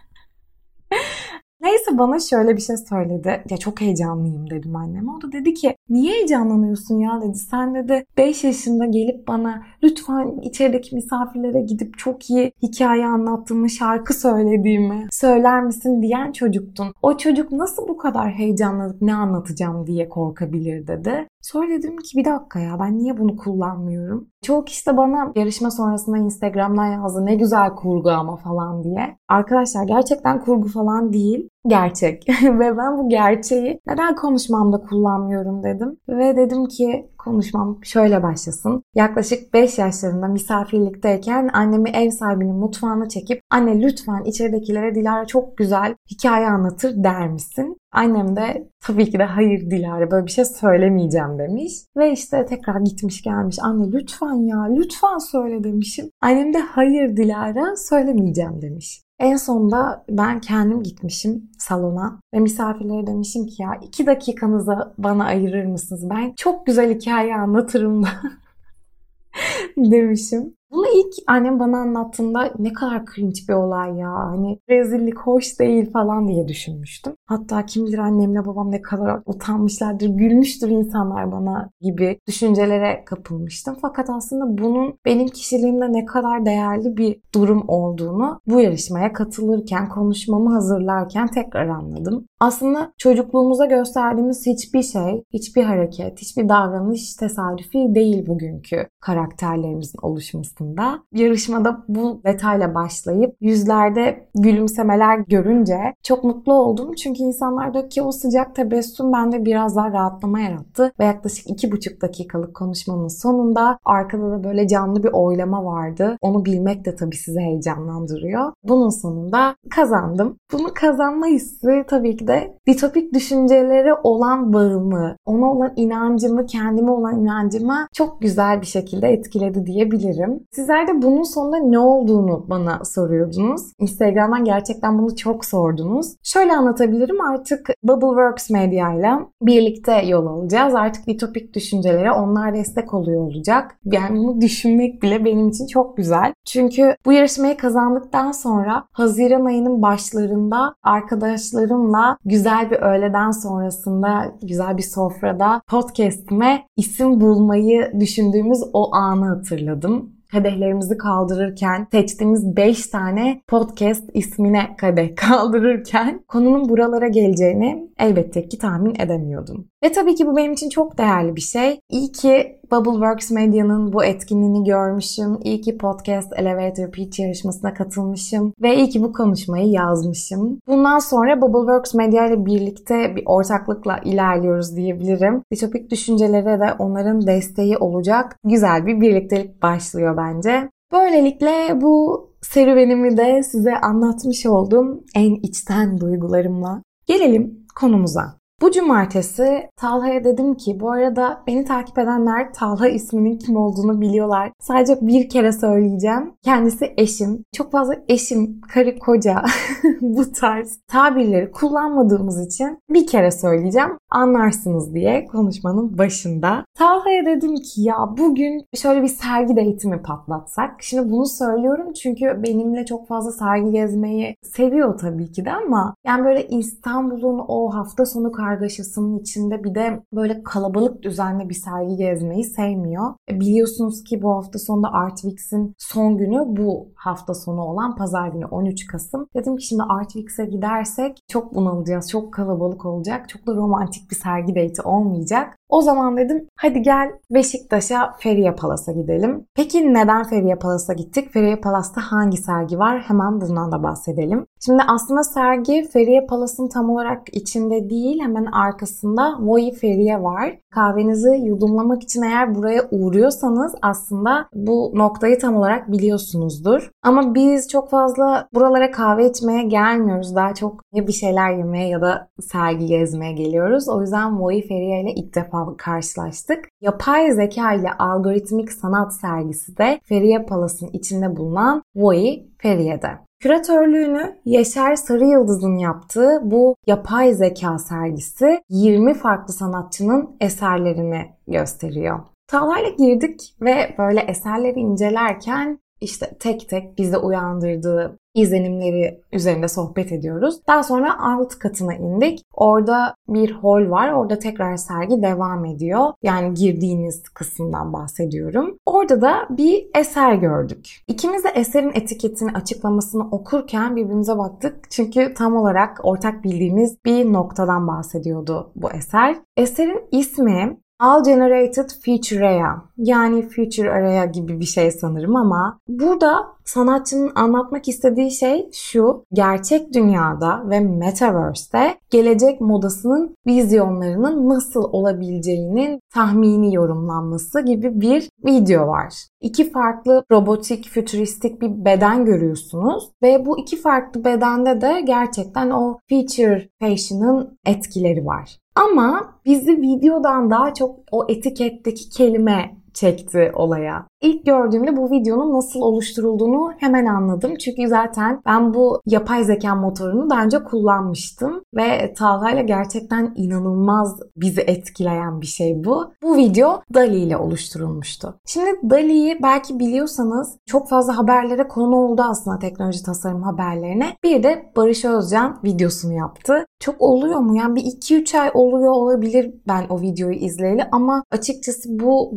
Neyse 1.62 1.98
bana 1.98 2.20
şöyle 2.20 2.56
bir 2.56 2.62
şey 2.62 2.78
söyledi. 2.78 3.44
Ya 3.50 3.58
çok 3.58 3.82
heyecanlıyım 3.82 4.50
dedim 4.50 4.76
anneme. 4.76 5.12
O 5.12 5.22
da 5.22 5.32
dedi 5.32 5.54
ki 5.54 5.76
niye 5.90 6.14
heyecanlanıyorsun 6.14 7.00
ya 7.00 7.22
dedi. 7.22 7.38
Sen 7.38 7.76
dedi 7.76 8.06
5 8.18 8.44
yaşında 8.44 8.86
gelip 8.86 9.28
bana 9.28 9.64
lütfen 9.84 10.40
içerideki 10.42 10.96
misafirlere 10.96 11.62
gidip 11.62 11.98
çok 11.98 12.30
iyi 12.30 12.52
hikaye 12.64 13.06
anlattığımı, 13.06 13.70
şarkı 13.70 14.14
söylediğimi 14.14 15.08
söyler 15.12 15.64
misin 15.64 16.02
diyen 16.02 16.32
çocuktun. 16.32 16.88
O 17.02 17.18
çocuk 17.18 17.52
nasıl 17.52 17.88
bu 17.88 17.98
kadar 17.98 18.32
heyecanlanıp 18.32 19.02
ne 19.02 19.16
anlatacağım 19.16 19.88
diye 19.88 20.10
korkabilir 20.10 20.88
dedi. 20.88 21.28
Sonra 21.46 21.70
dedim 21.70 21.98
ki 21.98 22.18
bir 22.18 22.26
dakika 22.26 22.60
ya 22.60 22.80
ben 22.80 22.98
niye 22.98 23.18
bunu 23.18 23.38
kullanmıyorum? 23.38 24.30
Çoğu 24.42 24.66
kişi 24.66 24.86
de 24.88 24.98
bana 24.98 25.32
yarışma 25.36 25.72
sonrasında 25.72 26.18
Instagram'dan 26.18 26.86
yazdı 26.86 27.26
ne 27.26 27.36
güzel 27.36 27.70
kurgu 27.76 28.10
ama 28.10 28.36
falan 28.36 28.84
diye. 28.84 29.18
Arkadaşlar 29.28 29.84
gerçekten 29.84 30.42
kurgu 30.42 30.68
falan 30.68 31.14
değil. 31.14 31.50
Gerçek. 31.68 32.26
Ve 32.44 32.78
ben 32.78 32.98
bu 32.98 33.10
gerçeği 33.10 33.80
neden 33.88 34.16
konuşmamda 34.16 34.78
kullanmıyorum 34.82 35.64
dedim. 35.64 35.98
Ve 36.10 36.38
dedim 36.38 36.66
ki 36.66 37.10
konuşmam 37.18 37.80
şöyle 37.84 38.24
başlasın. 38.24 38.84
Yaklaşık 38.96 39.54
5 39.54 39.78
yaşlarında 39.78 40.28
misafirlikteyken 40.28 41.50
annemi 41.54 41.90
ev 41.90 42.10
sahibinin 42.10 42.56
mutfağına 42.56 43.10
çekip 43.10 43.42
anne 43.50 43.82
lütfen 43.82 44.24
içeridekilere 44.24 44.96
Dilara 44.96 45.26
çok 45.26 45.58
güzel 45.58 45.96
hikaye 46.12 46.48
anlatır 46.48 47.04
der 47.04 47.30
misin? 47.30 47.78
Annem 47.92 48.36
de 48.36 48.70
tabii 48.84 49.10
ki 49.10 49.20
de 49.20 49.24
hayır 49.24 49.72
Dilara 49.72 50.12
böyle 50.12 50.26
bir 50.26 50.32
şey 50.32 50.46
söylemeyeceğim 50.46 51.40
demiş. 51.40 51.74
Ve 51.98 52.12
işte 52.12 52.46
tekrar 52.46 52.80
gitmiş 52.80 53.22
gelmiş 53.22 53.58
anne 53.62 53.92
lütfen 53.92 54.48
ya 54.48 54.64
lütfen 54.64 55.18
söyle 55.18 55.64
demişim. 55.64 56.10
Annem 56.22 56.54
de 56.54 56.60
hayır 56.60 57.18
Dilara 57.18 57.76
söylemeyeceğim 57.76 58.62
demiş. 58.62 59.05
En 59.20 59.36
sonunda 59.38 60.06
ben 60.10 60.42
kendim 60.42 60.84
gitmişim 60.84 61.52
salona 61.60 62.20
ve 62.34 62.40
misafirlere 62.40 63.08
demişim 63.08 63.48
ki 63.48 63.62
ya 63.62 63.80
iki 63.84 64.06
dakikanızı 64.06 64.94
bana 64.98 65.26
ayırır 65.26 65.66
mısınız? 65.66 66.10
Ben 66.10 66.34
çok 66.38 66.66
güzel 66.66 66.96
hikaye 66.96 67.36
anlatırım 67.36 68.04
da 68.04 68.08
demişim. 69.78 70.56
İlk 70.96 71.14
annem 71.28 71.60
bana 71.60 71.78
anlattığında 71.78 72.54
ne 72.60 72.74
kadar 72.74 73.06
cringe 73.06 73.40
bir 73.50 73.54
olay 73.54 73.98
ya. 73.98 74.14
Hani 74.14 74.60
rezillik 74.70 75.20
hoş 75.20 75.60
değil 75.60 75.92
falan 75.92 76.28
diye 76.28 76.48
düşünmüştüm. 76.48 77.14
Hatta 77.26 77.66
kim 77.66 77.86
bilir 77.86 77.98
annemle 77.98 78.46
babam 78.46 78.72
ne 78.72 78.82
kadar 78.82 79.22
utanmışlardır, 79.26 80.08
gülmüştür 80.08 80.70
insanlar 80.70 81.32
bana 81.32 81.70
gibi 81.82 82.20
düşüncelere 82.28 83.04
kapılmıştım. 83.06 83.78
Fakat 83.82 84.10
aslında 84.10 84.58
bunun 84.64 84.98
benim 85.06 85.28
kişiliğimde 85.28 85.94
ne 85.94 86.06
kadar 86.06 86.46
değerli 86.46 86.98
bir 86.98 87.18
durum 87.34 87.64
olduğunu 87.68 88.40
bu 88.48 88.62
yarışmaya 88.62 89.14
katılırken, 89.14 89.90
konuşmamı 89.90 90.54
hazırlarken 90.54 91.28
tekrar 91.28 91.68
anladım. 91.68 92.26
Aslında 92.46 92.94
çocukluğumuza 92.98 93.66
gösterdiğimiz 93.66 94.46
hiçbir 94.46 94.82
şey, 94.82 95.24
hiçbir 95.34 95.64
hareket, 95.64 96.22
hiçbir 96.22 96.50
davranış 96.50 97.16
tesadüfi 97.16 97.96
değil 97.96 98.28
bugünkü 98.28 98.88
karakterlerimizin 99.00 100.00
oluşmasında. 100.02 101.04
Yarışmada 101.14 101.84
bu 101.88 102.22
detayla 102.26 102.76
başlayıp 102.76 103.36
yüzlerde 103.42 104.28
gülümsemeler 104.36 105.18
görünce 105.18 105.94
çok 106.04 106.24
mutlu 106.24 106.54
oldum. 106.54 106.94
Çünkü 106.94 107.24
insanlardaki 107.24 108.02
o 108.02 108.12
sıcak 108.12 108.56
tebessüm 108.56 109.14
bende 109.14 109.46
biraz 109.46 109.76
daha 109.76 109.92
rahatlama 109.92 110.40
yarattı. 110.40 110.92
Ve 111.00 111.06
yaklaşık 111.06 111.50
iki 111.50 111.72
buçuk 111.72 112.02
dakikalık 112.02 112.56
konuşmamın 112.56 113.08
sonunda 113.08 113.80
arkada 113.86 114.32
da 114.32 114.44
böyle 114.44 114.68
canlı 114.68 115.04
bir 115.04 115.10
oylama 115.14 115.66
vardı. 115.66 116.18
Onu 116.22 116.46
bilmek 116.46 116.86
de 116.86 116.96
tabii 116.96 117.16
sizi 117.16 117.40
heyecanlandırıyor. 117.40 118.54
Bunun 118.64 118.90
sonunda 118.90 119.56
kazandım. 119.70 120.38
Bunu 120.54 120.68
kazanma 120.74 121.26
hissi 121.26 121.84
tabii 121.88 122.18
ki 122.18 122.28
de 122.28 122.35
ditopik 122.68 123.14
düşüncelere 123.14 123.94
olan 124.04 124.54
bağımı, 124.54 125.16
ona 125.26 125.52
olan 125.52 125.74
inancımı, 125.76 126.46
kendime 126.46 126.92
olan 126.92 127.22
inancımı 127.22 127.88
çok 127.94 128.22
güzel 128.22 128.62
bir 128.62 128.66
şekilde 128.66 129.08
etkiledi 129.08 129.66
diyebilirim. 129.66 130.40
Sizler 130.52 130.88
de 130.88 131.02
bunun 131.02 131.24
sonunda 131.24 131.58
ne 131.58 131.80
olduğunu 131.80 132.46
bana 132.50 132.86
soruyordunuz. 132.86 133.62
Instagram'dan 133.80 134.46
gerçekten 134.46 135.00
bunu 135.00 135.16
çok 135.16 135.46
sordunuz. 135.46 136.16
Şöyle 136.24 136.54
anlatabilirim 136.54 137.22
artık 137.22 137.70
Bubbleworks 137.84 138.50
Media 138.50 138.94
ile 138.94 139.12
birlikte 139.42 140.02
yol 140.06 140.26
alacağız. 140.26 140.76
Artık 140.76 141.08
ditopik 141.08 141.54
düşüncelere 141.54 142.12
onlar 142.12 142.54
destek 142.54 142.94
oluyor 142.94 143.22
olacak. 143.22 143.78
Yani 143.86 144.18
bunu 144.18 144.42
düşünmek 144.42 145.02
bile 145.04 145.26
benim 145.26 145.50
için 145.50 145.68
çok 145.68 145.98
güzel. 145.98 146.34
Çünkü 146.46 146.96
bu 147.06 147.13
yarışmayı 147.13 147.58
kazandıktan 147.58 148.32
sonra 148.32 148.84
Haziran 148.92 149.46
ayının 149.46 149.82
başlarında 149.82 150.75
arkadaşlarımla 150.84 152.14
güzel 152.25 152.72
bir 152.72 152.75
öğleden 152.75 153.31
sonrasında 153.31 154.36
güzel 154.41 154.77
bir 154.77 154.84
sofrada 154.84 155.62
podcast'ime 155.67 156.67
isim 156.77 157.22
bulmayı 157.22 157.91
düşündüğümüz 158.00 158.60
o 158.74 158.95
anı 158.95 159.25
hatırladım 159.25 160.15
kadehlerimizi 160.31 160.98
kaldırırken 160.98 161.88
seçtiğimiz 161.91 162.55
5 162.55 162.88
tane 162.88 163.41
podcast 163.48 164.10
ismine 164.13 164.75
kadeh 164.77 165.15
kaldırırken 165.15 166.24
konunun 166.27 166.69
buralara 166.69 167.07
geleceğini 167.07 167.89
elbette 168.00 168.48
ki 168.48 168.57
tahmin 168.57 168.95
edemiyordum. 169.00 169.67
Ve 169.86 169.92
tabii 169.92 170.15
ki 170.15 170.27
bu 170.27 170.36
benim 170.36 170.54
için 170.54 170.70
çok 170.70 170.98
değerli 170.98 171.36
bir 171.36 171.42
şey. 171.42 171.80
İyi 171.89 172.12
ki 172.12 172.60
Bubbleworks 172.72 173.32
Medya'nın 173.32 173.94
bu 173.94 174.04
etkinliğini 174.04 174.63
görmüşüm. 174.63 175.39
İyi 175.44 175.62
ki 175.62 175.77
Podcast 175.77 176.34
Elevator 176.38 176.92
Pitch 176.92 177.20
yarışmasına 177.20 177.74
katılmışım. 177.74 178.54
Ve 178.62 178.75
iyi 178.75 178.89
ki 178.89 179.04
bu 179.04 179.13
konuşmayı 179.13 179.68
yazmışım. 179.68 180.60
Bundan 180.68 181.00
sonra 181.00 181.42
Bubbleworks 181.42 181.94
Medya 181.94 182.27
ile 182.27 182.46
birlikte 182.46 183.15
bir 183.15 183.24
ortaklıkla 183.25 183.98
ilerliyoruz 183.98 184.75
diyebilirim. 184.75 185.42
Ditopik 185.54 185.92
düşüncelere 185.92 186.60
de 186.60 186.74
onların 186.80 187.27
desteği 187.27 187.77
olacak 187.77 188.38
güzel 188.44 188.86
bir 188.86 189.01
birliktelik 189.01 189.62
başlıyor 189.62 190.18
bence. 190.18 190.70
Böylelikle 190.94 191.82
bu 191.82 192.25
serüvenimi 192.42 193.18
de 193.18 193.44
size 193.44 193.77
anlatmış 193.77 194.46
oldum 194.46 195.04
en 195.15 195.36
içten 195.36 196.00
duygularımla. 196.00 196.82
Gelelim 197.08 197.65
konumuza. 197.80 198.45
Bu 198.62 198.72
cumartesi 198.72 199.70
Talha'ya 199.78 200.24
dedim 200.24 200.56
ki 200.56 200.80
bu 200.80 200.92
arada 200.92 201.44
beni 201.48 201.66
takip 201.66 201.98
edenler 201.98 202.54
Talha 202.54 202.88
isminin 202.88 203.38
kim 203.38 203.56
olduğunu 203.56 204.02
biliyorlar. 204.02 204.52
Sadece 204.60 204.98
bir 205.02 205.30
kere 205.30 205.52
söyleyeceğim. 205.52 206.34
Kendisi 206.44 206.94
eşim. 206.98 207.44
Çok 207.54 207.72
fazla 207.72 207.96
eşim, 208.08 208.62
karı, 208.62 209.00
koca 209.00 209.44
bu 210.02 210.32
tarz 210.32 210.80
tabirleri 210.88 211.52
kullanmadığımız 211.52 212.46
için 212.48 212.80
bir 212.90 213.08
kere 213.08 213.32
söyleyeceğim. 213.32 213.98
Anlarsınız 214.10 214.94
diye 214.94 215.26
konuşmanın 215.26 215.98
başında. 215.98 216.66
Talha'ya 216.78 217.26
dedim 217.26 217.56
ki 217.56 217.82
ya 217.82 217.96
bugün 218.18 218.66
şöyle 218.76 219.04
bir 219.04 219.08
sergi 219.08 219.60
eğitimi 219.60 220.02
patlatsak. 220.02 220.84
Şimdi 220.84 221.12
bunu 221.12 221.26
söylüyorum 221.26 221.94
çünkü 221.94 222.44
benimle 222.44 222.86
çok 222.86 223.08
fazla 223.08 223.32
sergi 223.32 223.72
gezmeyi 223.72 224.36
seviyor 224.44 224.98
tabii 224.98 225.32
ki 225.32 225.46
de 225.46 225.52
ama 225.52 225.96
yani 226.08 226.26
böyle 226.26 226.48
İstanbul'un 226.48 227.46
o 227.48 227.74
hafta 227.74 228.06
sonu 228.06 228.32
kargaşasının 228.46 229.20
içinde 229.20 229.64
bir 229.64 229.75
de 229.75 230.02
böyle 230.14 230.44
kalabalık 230.44 231.04
düzenli 231.04 231.50
bir 231.50 231.54
sergi 231.54 231.96
gezmeyi 231.96 232.44
sevmiyor. 232.44 233.14
E, 233.32 233.40
biliyorsunuz 233.40 234.04
ki 234.04 234.22
bu 234.22 234.30
hafta 234.30 234.60
sonunda 234.60 234.94
Artwix'in 234.94 235.75
son 235.78 236.18
günü 236.18 236.40
bu 236.48 236.88
hafta 236.96 237.34
sonu 237.34 237.62
olan 237.62 237.96
pazar 237.96 238.28
günü 238.28 238.46
13 238.46 238.88
Kasım. 238.88 239.28
Dedim 239.36 239.58
ki 239.58 239.66
şimdi 239.66 239.84
Artwix'e 239.84 240.46
gidersek 240.46 241.18
çok 241.28 241.56
bunalacağız, 241.56 242.10
çok 242.10 242.34
kalabalık 242.34 242.86
olacak, 242.86 243.30
çok 243.30 243.48
da 243.48 243.56
romantik 243.56 244.12
bir 244.12 244.16
sergi 244.16 244.56
date'i 244.56 244.82
olmayacak. 244.86 245.56
O 245.70 245.82
zaman 245.82 246.18
dedim 246.18 246.48
hadi 246.58 246.82
gel 246.82 247.12
Beşiktaş'a 247.32 248.16
Feriye 248.20 248.56
Palas'a 248.56 248.92
gidelim. 248.92 249.46
Peki 249.56 249.94
neden 249.94 250.24
Feriye 250.24 250.56
Palas'a 250.56 250.94
gittik? 250.94 251.32
Feriye 251.34 251.56
Palas'ta 251.56 252.02
hangi 252.02 252.38
sergi 252.38 252.80
var? 252.80 253.04
Hemen 253.08 253.42
bundan 253.42 253.72
da 253.72 253.84
bahsedelim. 253.84 254.46
Şimdi 254.65 254.84
aslında 254.88 255.24
sergi 255.24 255.88
Feriye 255.93 256.25
Palas'ın 256.25 256.67
tam 256.67 256.89
olarak 256.89 257.36
içinde 257.36 257.89
değil 257.89 258.19
hemen 258.22 258.45
arkasında 258.45 259.38
Voi 259.39 259.72
Feriye 259.72 260.24
var. 260.24 260.57
Kahvenizi 260.72 261.29
yudumlamak 261.29 262.03
için 262.03 262.22
eğer 262.22 262.55
buraya 262.55 262.88
uğruyorsanız 262.91 263.75
aslında 263.81 264.48
bu 264.53 264.91
noktayı 264.95 265.39
tam 265.39 265.55
olarak 265.55 265.91
biliyorsunuzdur. 265.91 266.91
Ama 267.03 267.36
biz 267.36 267.67
çok 267.67 267.89
fazla 267.89 268.48
buralara 268.53 268.91
kahve 268.91 269.29
içmeye 269.29 269.63
gelmiyoruz. 269.63 270.36
Daha 270.36 270.53
çok 270.53 270.81
ya 270.93 271.07
bir 271.07 271.13
şeyler 271.13 271.57
yemeye 271.57 271.88
ya 271.88 272.01
da 272.01 272.27
sergi 272.41 272.86
gezmeye 272.86 273.31
geliyoruz. 273.31 273.89
O 273.89 274.01
yüzden 274.01 274.39
Voi 274.39 274.62
Feriye 274.62 275.01
ile 275.01 275.13
ilk 275.13 275.36
defa 275.36 275.77
karşılaştık. 275.77 276.60
Yapay 276.81 277.31
zeka 277.31 277.74
ile 277.74 277.91
algoritmik 278.00 278.72
sanat 278.72 279.13
sergisi 279.13 279.77
de 279.77 280.00
Feriye 280.03 280.45
Palas'ın 280.45 280.89
içinde 280.93 281.38
bulunan 281.38 281.84
Voi 281.95 282.45
Feriye'de. 282.57 283.25
Küratörlüğünü 283.46 284.36
Yaşar 284.46 284.96
Sarı 284.96 285.25
Yıldız'ın 285.25 285.78
yaptığı 285.78 286.40
bu 286.44 286.75
yapay 286.88 287.34
zeka 287.34 287.80
sergisi 287.80 288.62
20 288.70 289.14
farklı 289.14 289.54
sanatçının 289.54 290.36
eserlerini 290.42 291.25
gösteriyor. 291.48 292.20
Talha'yla 292.48 292.90
girdik 292.90 293.56
ve 293.62 293.96
böyle 293.98 294.20
eserleri 294.20 294.80
incelerken 294.80 295.80
işte 296.02 296.34
tek 296.40 296.70
tek 296.70 296.98
bizi 296.98 297.18
uyandırdığı 297.18 298.18
izlenimleri 298.36 299.22
üzerinde 299.32 299.68
sohbet 299.68 300.12
ediyoruz. 300.12 300.60
Daha 300.68 300.84
sonra 300.84 301.20
alt 301.20 301.60
katına 301.60 301.94
indik. 301.94 302.42
Orada 302.54 303.16
bir 303.28 303.52
hol 303.52 303.90
var. 303.90 304.12
Orada 304.12 304.40
tekrar 304.40 304.78
sergi 304.78 305.22
devam 305.22 305.66
ediyor. 305.66 306.14
Yani 306.24 306.54
girdiğiniz 306.54 307.24
kısımdan 307.24 307.94
bahsediyorum. 307.94 308.78
Orada 308.86 309.22
da 309.22 309.48
bir 309.50 309.88
eser 309.96 310.34
gördük. 310.34 311.02
İkimiz 311.08 311.44
de 311.44 311.50
eserin 311.50 311.92
etiketini, 311.94 312.52
açıklamasını 312.52 313.30
okurken 313.32 313.96
birbirimize 313.96 314.38
baktık. 314.38 314.92
Çünkü 314.92 315.34
tam 315.34 315.56
olarak 315.56 316.00
ortak 316.04 316.44
bildiğimiz 316.44 316.98
bir 317.06 317.34
noktadan 317.34 317.88
bahsediyordu 317.88 318.72
bu 318.75 318.92
eser. 318.92 319.36
Eserin 319.58 320.04
ismi 320.12 320.78
All 321.00 321.24
Generated 321.24 321.90
Future 322.06 322.48
Area 322.48 322.82
yani 322.98 323.50
Future 323.50 323.92
Area 323.92 324.25
gibi 324.25 324.60
bir 324.60 324.66
şey 324.66 324.92
sanırım 324.92 325.36
ama 325.36 325.80
burada 325.88 326.48
sanatçının 326.66 327.32
anlatmak 327.36 327.88
istediği 327.88 328.32
şey 328.32 328.70
şu. 328.74 329.25
Gerçek 329.34 329.94
dünyada 329.94 330.70
ve 330.70 330.80
Metaverse'te 330.80 331.96
gelecek 332.10 332.62
modasının 332.62 333.36
vizyonlarının 333.48 334.50
nasıl 334.50 334.84
olabileceğinin 334.84 336.00
tahmini 336.14 336.75
yorumlanması 336.75 337.62
gibi 337.62 338.02
bir 338.02 338.30
video 338.46 338.88
var. 338.88 339.14
İki 339.42 339.72
farklı 339.72 340.24
robotik, 340.32 340.88
fütüristik 340.88 341.62
bir 341.62 341.86
beden 341.86 342.25
görüyorsunuz 342.25 343.12
ve 343.24 343.46
bu 343.46 343.60
iki 343.60 343.82
farklı 343.82 344.25
bedende 344.25 344.82
de 344.82 345.02
gerçekten 345.06 345.70
o 345.70 345.98
feature 346.10 346.70
fashion'ın 346.82 347.58
etkileri 347.66 348.25
var. 348.25 348.64
Ama 348.75 349.39
bizi 349.46 349.82
videodan 349.82 350.50
daha 350.50 350.74
çok 350.74 351.00
o 351.12 351.25
etiketteki 351.29 352.10
kelime 352.10 352.75
çekti 352.96 353.52
olaya. 353.56 354.08
İlk 354.22 354.46
gördüğümde 354.46 354.98
bu 354.98 355.12
videonun 355.12 355.54
nasıl 355.54 355.82
oluşturulduğunu 355.82 356.72
hemen 356.78 357.06
anladım. 357.06 357.56
Çünkü 357.56 357.88
zaten 357.88 358.42
ben 358.46 358.74
bu 358.74 359.02
yapay 359.06 359.44
zeka 359.44 359.75
motorunu 359.75 360.30
daha 360.30 360.44
önce 360.44 360.64
kullanmıştım. 360.64 361.62
Ve 361.75 362.14
Talha 362.14 362.62
gerçekten 362.62 363.34
inanılmaz 363.36 364.20
bizi 364.38 364.62
etkileyen 364.62 365.42
bir 365.42 365.46
şey 365.46 365.84
bu. 365.84 366.12
Bu 366.24 366.38
video 366.38 366.82
DALI 366.94 367.18
ile 367.18 367.38
oluşturulmuştu. 367.38 368.36
Şimdi 368.46 368.90
DALI'yi 368.90 369.40
belki 369.44 369.80
biliyorsanız 369.80 370.58
çok 370.66 370.90
fazla 370.90 371.18
haberlere 371.18 371.68
konu 371.68 371.96
oldu 371.96 372.22
aslında 372.30 372.60
teknoloji 372.60 373.04
tasarım 373.04 373.44
haberlerine. 373.44 374.18
Bir 374.24 374.44
de 374.44 374.72
Barış 374.75 375.06
Özcan 375.06 375.60
videosunu 375.64 376.14
yaptı. 376.14 376.66
Çok 376.80 377.02
oluyor 377.02 377.40
mu? 377.40 377.58
Yani 377.58 377.75
bir 377.75 377.82
2-3 377.82 378.40
ay 378.40 378.52
oluyor 378.54 378.92
olabilir 378.92 379.54
ben 379.68 379.86
o 379.90 380.02
videoyu 380.02 380.36
izleyeli 380.36 380.84
ama 380.92 381.24
açıkçası 381.32 381.90
bu 382.00 382.32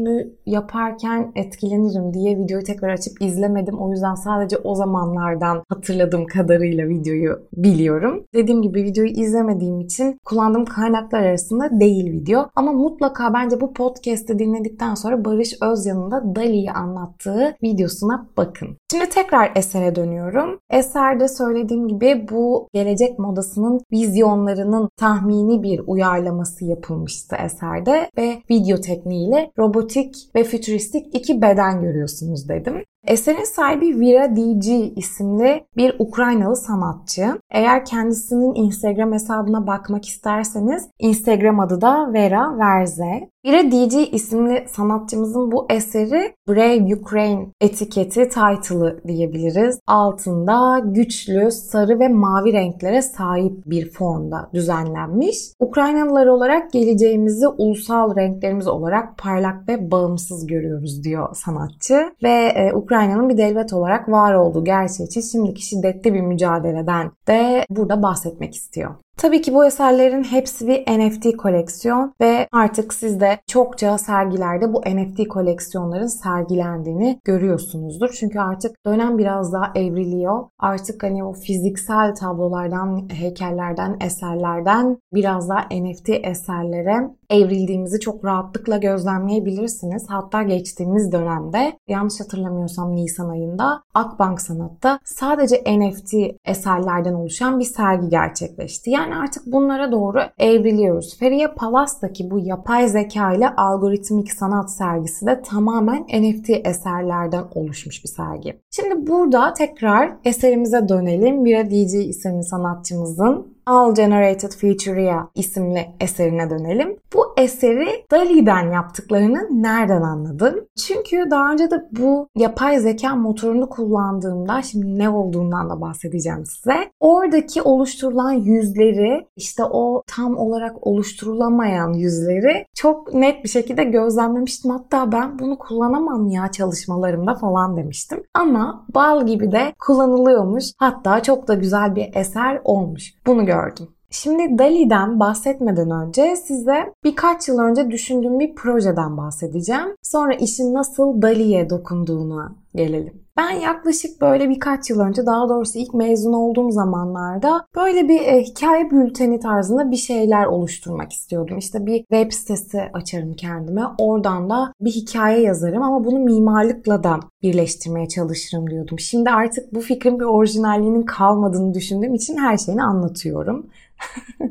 bölümü 0.00 0.30
yaparken 0.46 1.32
etkilenirim 1.34 2.14
diye 2.14 2.38
videoyu 2.38 2.64
tekrar 2.64 2.88
açıp 2.88 3.22
izlemedim. 3.22 3.78
O 3.78 3.90
yüzden 3.90 4.14
sadece 4.14 4.56
o 4.56 4.74
zamanlardan 4.74 5.62
hatırladığım 5.68 6.26
kadarıyla 6.26 6.88
videoyu 6.88 7.38
biliyorum. 7.52 8.24
Dediğim 8.34 8.62
gibi 8.62 8.82
videoyu 8.84 9.10
izlemediğim 9.10 9.80
için 9.80 10.18
kullandığım 10.24 10.64
kaynaklar 10.64 11.20
arasında 11.20 11.80
değil 11.80 12.12
video. 12.12 12.48
Ama 12.56 12.72
mutlaka 12.72 13.34
bence 13.34 13.60
bu 13.60 13.72
podcast'i 13.72 14.38
dinledikten 14.38 14.94
sonra 14.94 15.24
Barış 15.24 15.54
Özyan'ın 15.62 16.10
da 16.10 16.36
Dali'yi 16.36 16.70
anlattığı 16.70 17.56
videosuna 17.62 18.26
bakın. 18.36 18.68
Şimdi 18.90 19.08
tekrar 19.08 19.52
esere 19.56 19.94
dönüyorum. 19.94 20.58
Eserde 20.70 21.28
söylediğim 21.28 21.88
gibi 21.88 22.26
bu 22.30 22.68
gelecek 22.72 23.18
modasının 23.18 23.80
vizyonlarının 23.92 24.88
tahmini 24.96 25.62
bir 25.62 25.80
uyarlaması 25.86 26.64
yapılmıştı 26.64 27.36
eserde 27.44 28.10
ve 28.18 28.42
video 28.50 28.80
tekniğiyle 28.80 29.50
robotik 29.90 30.14
ve 30.34 30.44
fütüristik 30.44 31.14
iki 31.14 31.42
beden 31.42 31.82
görüyorsunuz 31.82 32.48
dedim. 32.48 32.84
Eserin 33.06 33.44
sahibi 33.44 34.00
Vira 34.00 34.36
DG 34.36 34.98
isimli 34.98 35.64
bir 35.76 35.94
Ukraynalı 35.98 36.56
sanatçı. 36.56 37.40
Eğer 37.50 37.84
kendisinin 37.84 38.54
Instagram 38.54 39.12
hesabına 39.12 39.66
bakmak 39.66 40.08
isterseniz 40.08 40.88
Instagram 40.98 41.60
adı 41.60 41.80
da 41.80 42.12
Vera 42.12 42.58
Verze. 42.58 43.28
Vira 43.46 43.70
DG 43.70 44.14
isimli 44.14 44.64
sanatçımızın 44.68 45.52
bu 45.52 45.66
eseri 45.70 46.34
Brave 46.48 46.94
Ukraine 46.94 47.46
etiketi 47.60 48.28
title'ı 48.28 49.00
diyebiliriz. 49.06 49.80
Altında 49.86 50.78
güçlü 50.84 51.50
sarı 51.50 52.00
ve 52.00 52.08
mavi 52.08 52.52
renklere 52.52 53.02
sahip 53.02 53.52
bir 53.66 53.90
formda 53.90 54.50
düzenlenmiş. 54.54 55.36
Ukraynalılar 55.60 56.26
olarak 56.26 56.72
geleceğimizi 56.72 57.48
ulusal 57.48 58.16
renklerimiz 58.16 58.68
olarak 58.68 59.18
parlak 59.18 59.68
ve 59.68 59.90
bağımsız 59.90 60.46
görüyoruz 60.46 61.04
diyor 61.04 61.34
sanatçı. 61.34 62.12
Ve 62.22 62.52
e, 62.54 62.72
Ukrayna'nın 62.74 63.28
bir 63.28 63.36
devlet 63.36 63.72
olarak 63.72 64.08
var 64.08 64.34
olduğu 64.34 64.64
gerçeği 64.64 65.06
için 65.06 65.20
şimdiki 65.20 65.66
şiddetli 65.66 66.14
bir 66.14 66.20
mücadeleden 66.20 67.10
de 67.28 67.64
burada 67.70 68.02
bahsetmek 68.02 68.54
istiyor. 68.54 68.94
Tabii 69.20 69.42
ki 69.42 69.54
bu 69.54 69.66
eserlerin 69.66 70.24
hepsi 70.24 70.66
bir 70.68 70.80
NFT 70.80 71.36
koleksiyon 71.36 72.14
ve 72.20 72.48
artık 72.52 72.94
siz 72.94 73.20
de 73.20 73.38
çokça 73.46 73.98
sergilerde 73.98 74.72
bu 74.72 74.80
NFT 74.80 75.28
koleksiyonların 75.28 76.06
sergilendiğini 76.06 77.20
görüyorsunuzdur. 77.24 78.10
Çünkü 78.20 78.38
artık 78.38 78.86
dönem 78.86 79.18
biraz 79.18 79.52
daha 79.52 79.72
evriliyor. 79.74 80.44
Artık 80.58 81.02
hani 81.02 81.24
o 81.24 81.32
fiziksel 81.32 82.14
tablolardan, 82.14 83.08
heykellerden, 83.12 83.96
eserlerden 84.00 84.98
biraz 85.14 85.48
daha 85.48 85.60
NFT 85.60 86.08
eserlere 86.08 87.10
evrildiğimizi 87.30 88.00
çok 88.00 88.24
rahatlıkla 88.24 88.76
gözlemleyebilirsiniz. 88.76 90.06
Hatta 90.08 90.42
geçtiğimiz 90.42 91.12
dönemde 91.12 91.78
yanlış 91.88 92.20
hatırlamıyorsam 92.20 92.96
Nisan 92.96 93.28
ayında 93.28 93.82
Akbank 93.94 94.40
Sanat'ta 94.40 94.98
sadece 95.04 95.56
NFT 95.56 96.14
eserlerden 96.44 97.14
oluşan 97.14 97.58
bir 97.58 97.64
sergi 97.64 98.08
gerçekleşti. 98.08 98.90
Yani 98.90 99.09
artık 99.10 99.46
bunlara 99.46 99.92
doğru 99.92 100.20
evriliyoruz. 100.38 101.18
Feriye 101.18 101.48
Palas'taki 101.48 102.30
bu 102.30 102.38
yapay 102.38 102.88
zeka 102.88 103.32
ile 103.32 103.48
algoritmik 103.48 104.32
sanat 104.32 104.70
sergisi 104.70 105.26
de 105.26 105.42
tamamen 105.42 106.02
NFT 106.02 106.50
eserlerden 106.64 107.44
oluşmuş 107.54 108.04
bir 108.04 108.08
sergi. 108.08 108.60
Şimdi 108.70 109.06
burada 109.06 109.52
tekrar 109.52 110.12
eserimize 110.24 110.88
dönelim. 110.88 111.44
Bira 111.44 111.70
DJ 111.70 111.94
isimli 111.94 112.44
sanatçımızın 112.44 113.59
All 113.66 113.94
Generated 113.94 114.52
Futuria 114.52 115.28
isimli 115.34 115.86
eserine 116.00 116.50
dönelim. 116.50 116.96
Bu 117.14 117.34
eseri 117.36 117.88
DALI-'den 118.10 118.72
yaptıklarını 118.72 119.48
nereden 119.50 120.02
anladım? 120.02 120.54
Çünkü 120.86 121.30
daha 121.30 121.52
önce 121.52 121.70
de 121.70 121.88
bu 121.92 122.28
yapay 122.36 122.78
zeka 122.78 123.16
motorunu 123.16 123.68
kullandığımda 123.68 124.62
şimdi 124.62 124.98
ne 124.98 125.10
olduğundan 125.10 125.70
da 125.70 125.80
bahsedeceğim 125.80 126.46
size. 126.46 126.90
Oradaki 127.00 127.62
oluşturulan 127.62 128.32
yüzleri 128.32 129.26
işte 129.36 129.64
o 129.64 130.02
tam 130.06 130.36
olarak 130.36 130.86
oluşturulamayan 130.86 131.92
yüzleri 131.92 132.66
çok 132.74 133.14
net 133.14 133.44
bir 133.44 133.48
şekilde 133.48 133.84
gözlemlemiştim. 133.84 134.70
Hatta 134.70 135.12
ben 135.12 135.38
bunu 135.38 135.58
kullanamam 135.58 136.28
ya 136.28 136.50
çalışmalarımda 136.50 137.34
falan 137.34 137.76
demiştim. 137.76 138.22
Ama 138.34 138.86
bal 138.94 139.26
gibi 139.26 139.52
de 139.52 139.72
kullanılıyormuş. 139.78 140.64
Hatta 140.78 141.22
çok 141.22 141.48
da 141.48 141.54
güzel 141.54 141.96
bir 141.96 142.10
eser 142.14 142.60
olmuş. 142.64 143.14
Bunu 143.26 143.46
gördüm. 143.50 143.88
Şimdi 144.10 144.58
Dali'den 144.58 145.20
bahsetmeden 145.20 145.90
önce 145.90 146.36
size 146.36 146.94
birkaç 147.04 147.48
yıl 147.48 147.58
önce 147.58 147.90
düşündüğüm 147.90 148.38
bir 148.40 148.54
projeden 148.54 149.16
bahsedeceğim. 149.16 149.96
Sonra 150.02 150.34
işin 150.34 150.74
nasıl 150.74 151.22
Dali'ye 151.22 151.70
dokunduğunu 151.70 152.56
gelelim. 152.74 153.22
Ben 153.40 153.50
yaklaşık 153.50 154.20
böyle 154.20 154.48
birkaç 154.48 154.90
yıl 154.90 155.00
önce 155.00 155.26
daha 155.26 155.48
doğrusu 155.48 155.78
ilk 155.78 155.94
mezun 155.94 156.32
olduğum 156.32 156.70
zamanlarda 156.70 157.66
böyle 157.76 158.08
bir 158.08 158.20
e, 158.20 158.42
hikaye 158.42 158.90
bülteni 158.90 159.40
tarzında 159.40 159.90
bir 159.90 159.96
şeyler 159.96 160.46
oluşturmak 160.46 161.12
istiyordum. 161.12 161.58
İşte 161.58 161.86
bir 161.86 161.98
web 161.98 162.32
sitesi 162.32 162.82
açarım 162.92 163.34
kendime. 163.34 163.82
Oradan 163.98 164.50
da 164.50 164.72
bir 164.80 164.90
hikaye 164.90 165.40
yazarım 165.42 165.82
ama 165.82 166.04
bunu 166.04 166.18
mimarlıkla 166.18 167.04
da 167.04 167.20
birleştirmeye 167.42 168.08
çalışırım 168.08 168.70
diyordum. 168.70 168.98
Şimdi 168.98 169.30
artık 169.30 169.74
bu 169.74 169.80
fikrin 169.80 170.20
bir 170.20 170.24
orijinalliğinin 170.24 171.02
kalmadığını 171.02 171.74
düşündüğüm 171.74 172.14
için 172.14 172.36
her 172.36 172.58
şeyini 172.58 172.82
anlatıyorum. 172.82 173.66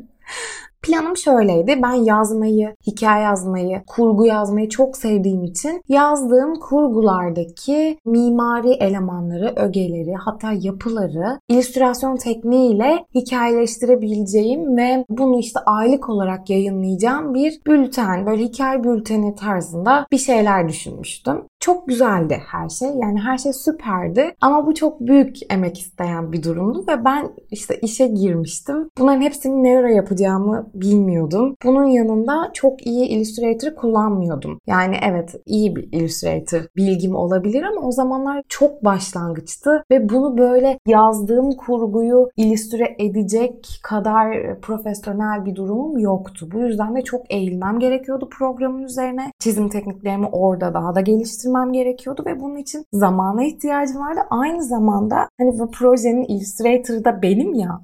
Planım 0.82 1.16
şöyleydi. 1.16 1.80
Ben 1.82 1.92
yazmayı, 1.92 2.74
hikaye 2.86 3.24
yazmayı, 3.24 3.82
kurgu 3.86 4.26
yazmayı 4.26 4.68
çok 4.68 4.96
sevdiğim 4.96 5.44
için 5.44 5.82
yazdığım 5.88 6.54
kurgulardaki 6.60 7.98
mimari 8.06 8.70
elemanları, 8.70 9.52
ögeleri, 9.56 10.14
hatta 10.14 10.52
yapıları 10.52 11.40
illüstrasyon 11.48 12.16
tekniğiyle 12.16 13.04
hikayeleştirebileceğim 13.14 14.76
ve 14.76 15.04
bunu 15.08 15.38
işte 15.38 15.60
aylık 15.66 16.08
olarak 16.08 16.50
yayınlayacağım 16.50 17.34
bir 17.34 17.60
bülten, 17.66 18.26
böyle 18.26 18.42
hikaye 18.42 18.84
bülteni 18.84 19.34
tarzında 19.34 20.06
bir 20.12 20.18
şeyler 20.18 20.68
düşünmüştüm. 20.68 21.49
Çok 21.60 21.88
güzeldi 21.88 22.42
her 22.46 22.68
şey. 22.68 22.88
Yani 22.88 23.20
her 23.20 23.38
şey 23.38 23.52
süperdi. 23.52 24.34
Ama 24.40 24.66
bu 24.66 24.74
çok 24.74 25.00
büyük 25.00 25.36
emek 25.52 25.78
isteyen 25.78 26.32
bir 26.32 26.42
durumdu 26.42 26.84
ve 26.88 27.04
ben 27.04 27.30
işte 27.50 27.80
işe 27.80 28.06
girmiştim. 28.06 28.90
Bunların 28.98 29.20
hepsini 29.20 29.62
ne 29.62 29.78
ara 29.78 29.90
yapacağımı 29.90 30.70
bilmiyordum. 30.74 31.56
Bunun 31.64 31.84
yanında 31.84 32.50
çok 32.52 32.86
iyi 32.86 33.06
Illustrator 33.06 33.74
kullanmıyordum. 33.74 34.58
Yani 34.66 34.96
evet 35.02 35.34
iyi 35.46 35.76
bir 35.76 35.92
Illustrator 35.92 36.66
bilgim 36.76 37.14
olabilir 37.14 37.62
ama 37.62 37.80
o 37.80 37.92
zamanlar 37.92 38.42
çok 38.48 38.84
başlangıçtı 38.84 39.84
ve 39.90 40.08
bunu 40.08 40.38
böyle 40.38 40.78
yazdığım 40.86 41.52
kurguyu 41.52 42.28
illüstre 42.36 42.96
edecek 42.98 43.80
kadar 43.82 44.60
profesyonel 44.60 45.44
bir 45.44 45.54
durumum 45.56 45.98
yoktu. 45.98 46.48
Bu 46.52 46.58
yüzden 46.58 46.96
de 46.96 47.02
çok 47.02 47.32
eğilmem 47.32 47.78
gerekiyordu 47.78 48.28
programın 48.38 48.82
üzerine. 48.82 49.32
Çizim 49.38 49.68
tekniklerimi 49.68 50.26
orada 50.26 50.74
daha 50.74 50.94
da 50.94 51.00
geliştirmem 51.50 51.72
gerekiyordu 51.72 52.22
ve 52.26 52.40
bunun 52.40 52.56
için 52.56 52.84
zamana 52.92 53.44
ihtiyacım 53.44 54.00
vardı. 54.00 54.20
Aynı 54.30 54.64
zamanda 54.64 55.28
hani 55.38 55.58
bu 55.58 55.70
projenin 55.70 56.24
Illustrator'ı 56.24 57.04
da 57.04 57.22
benim 57.22 57.54
ya. 57.54 57.80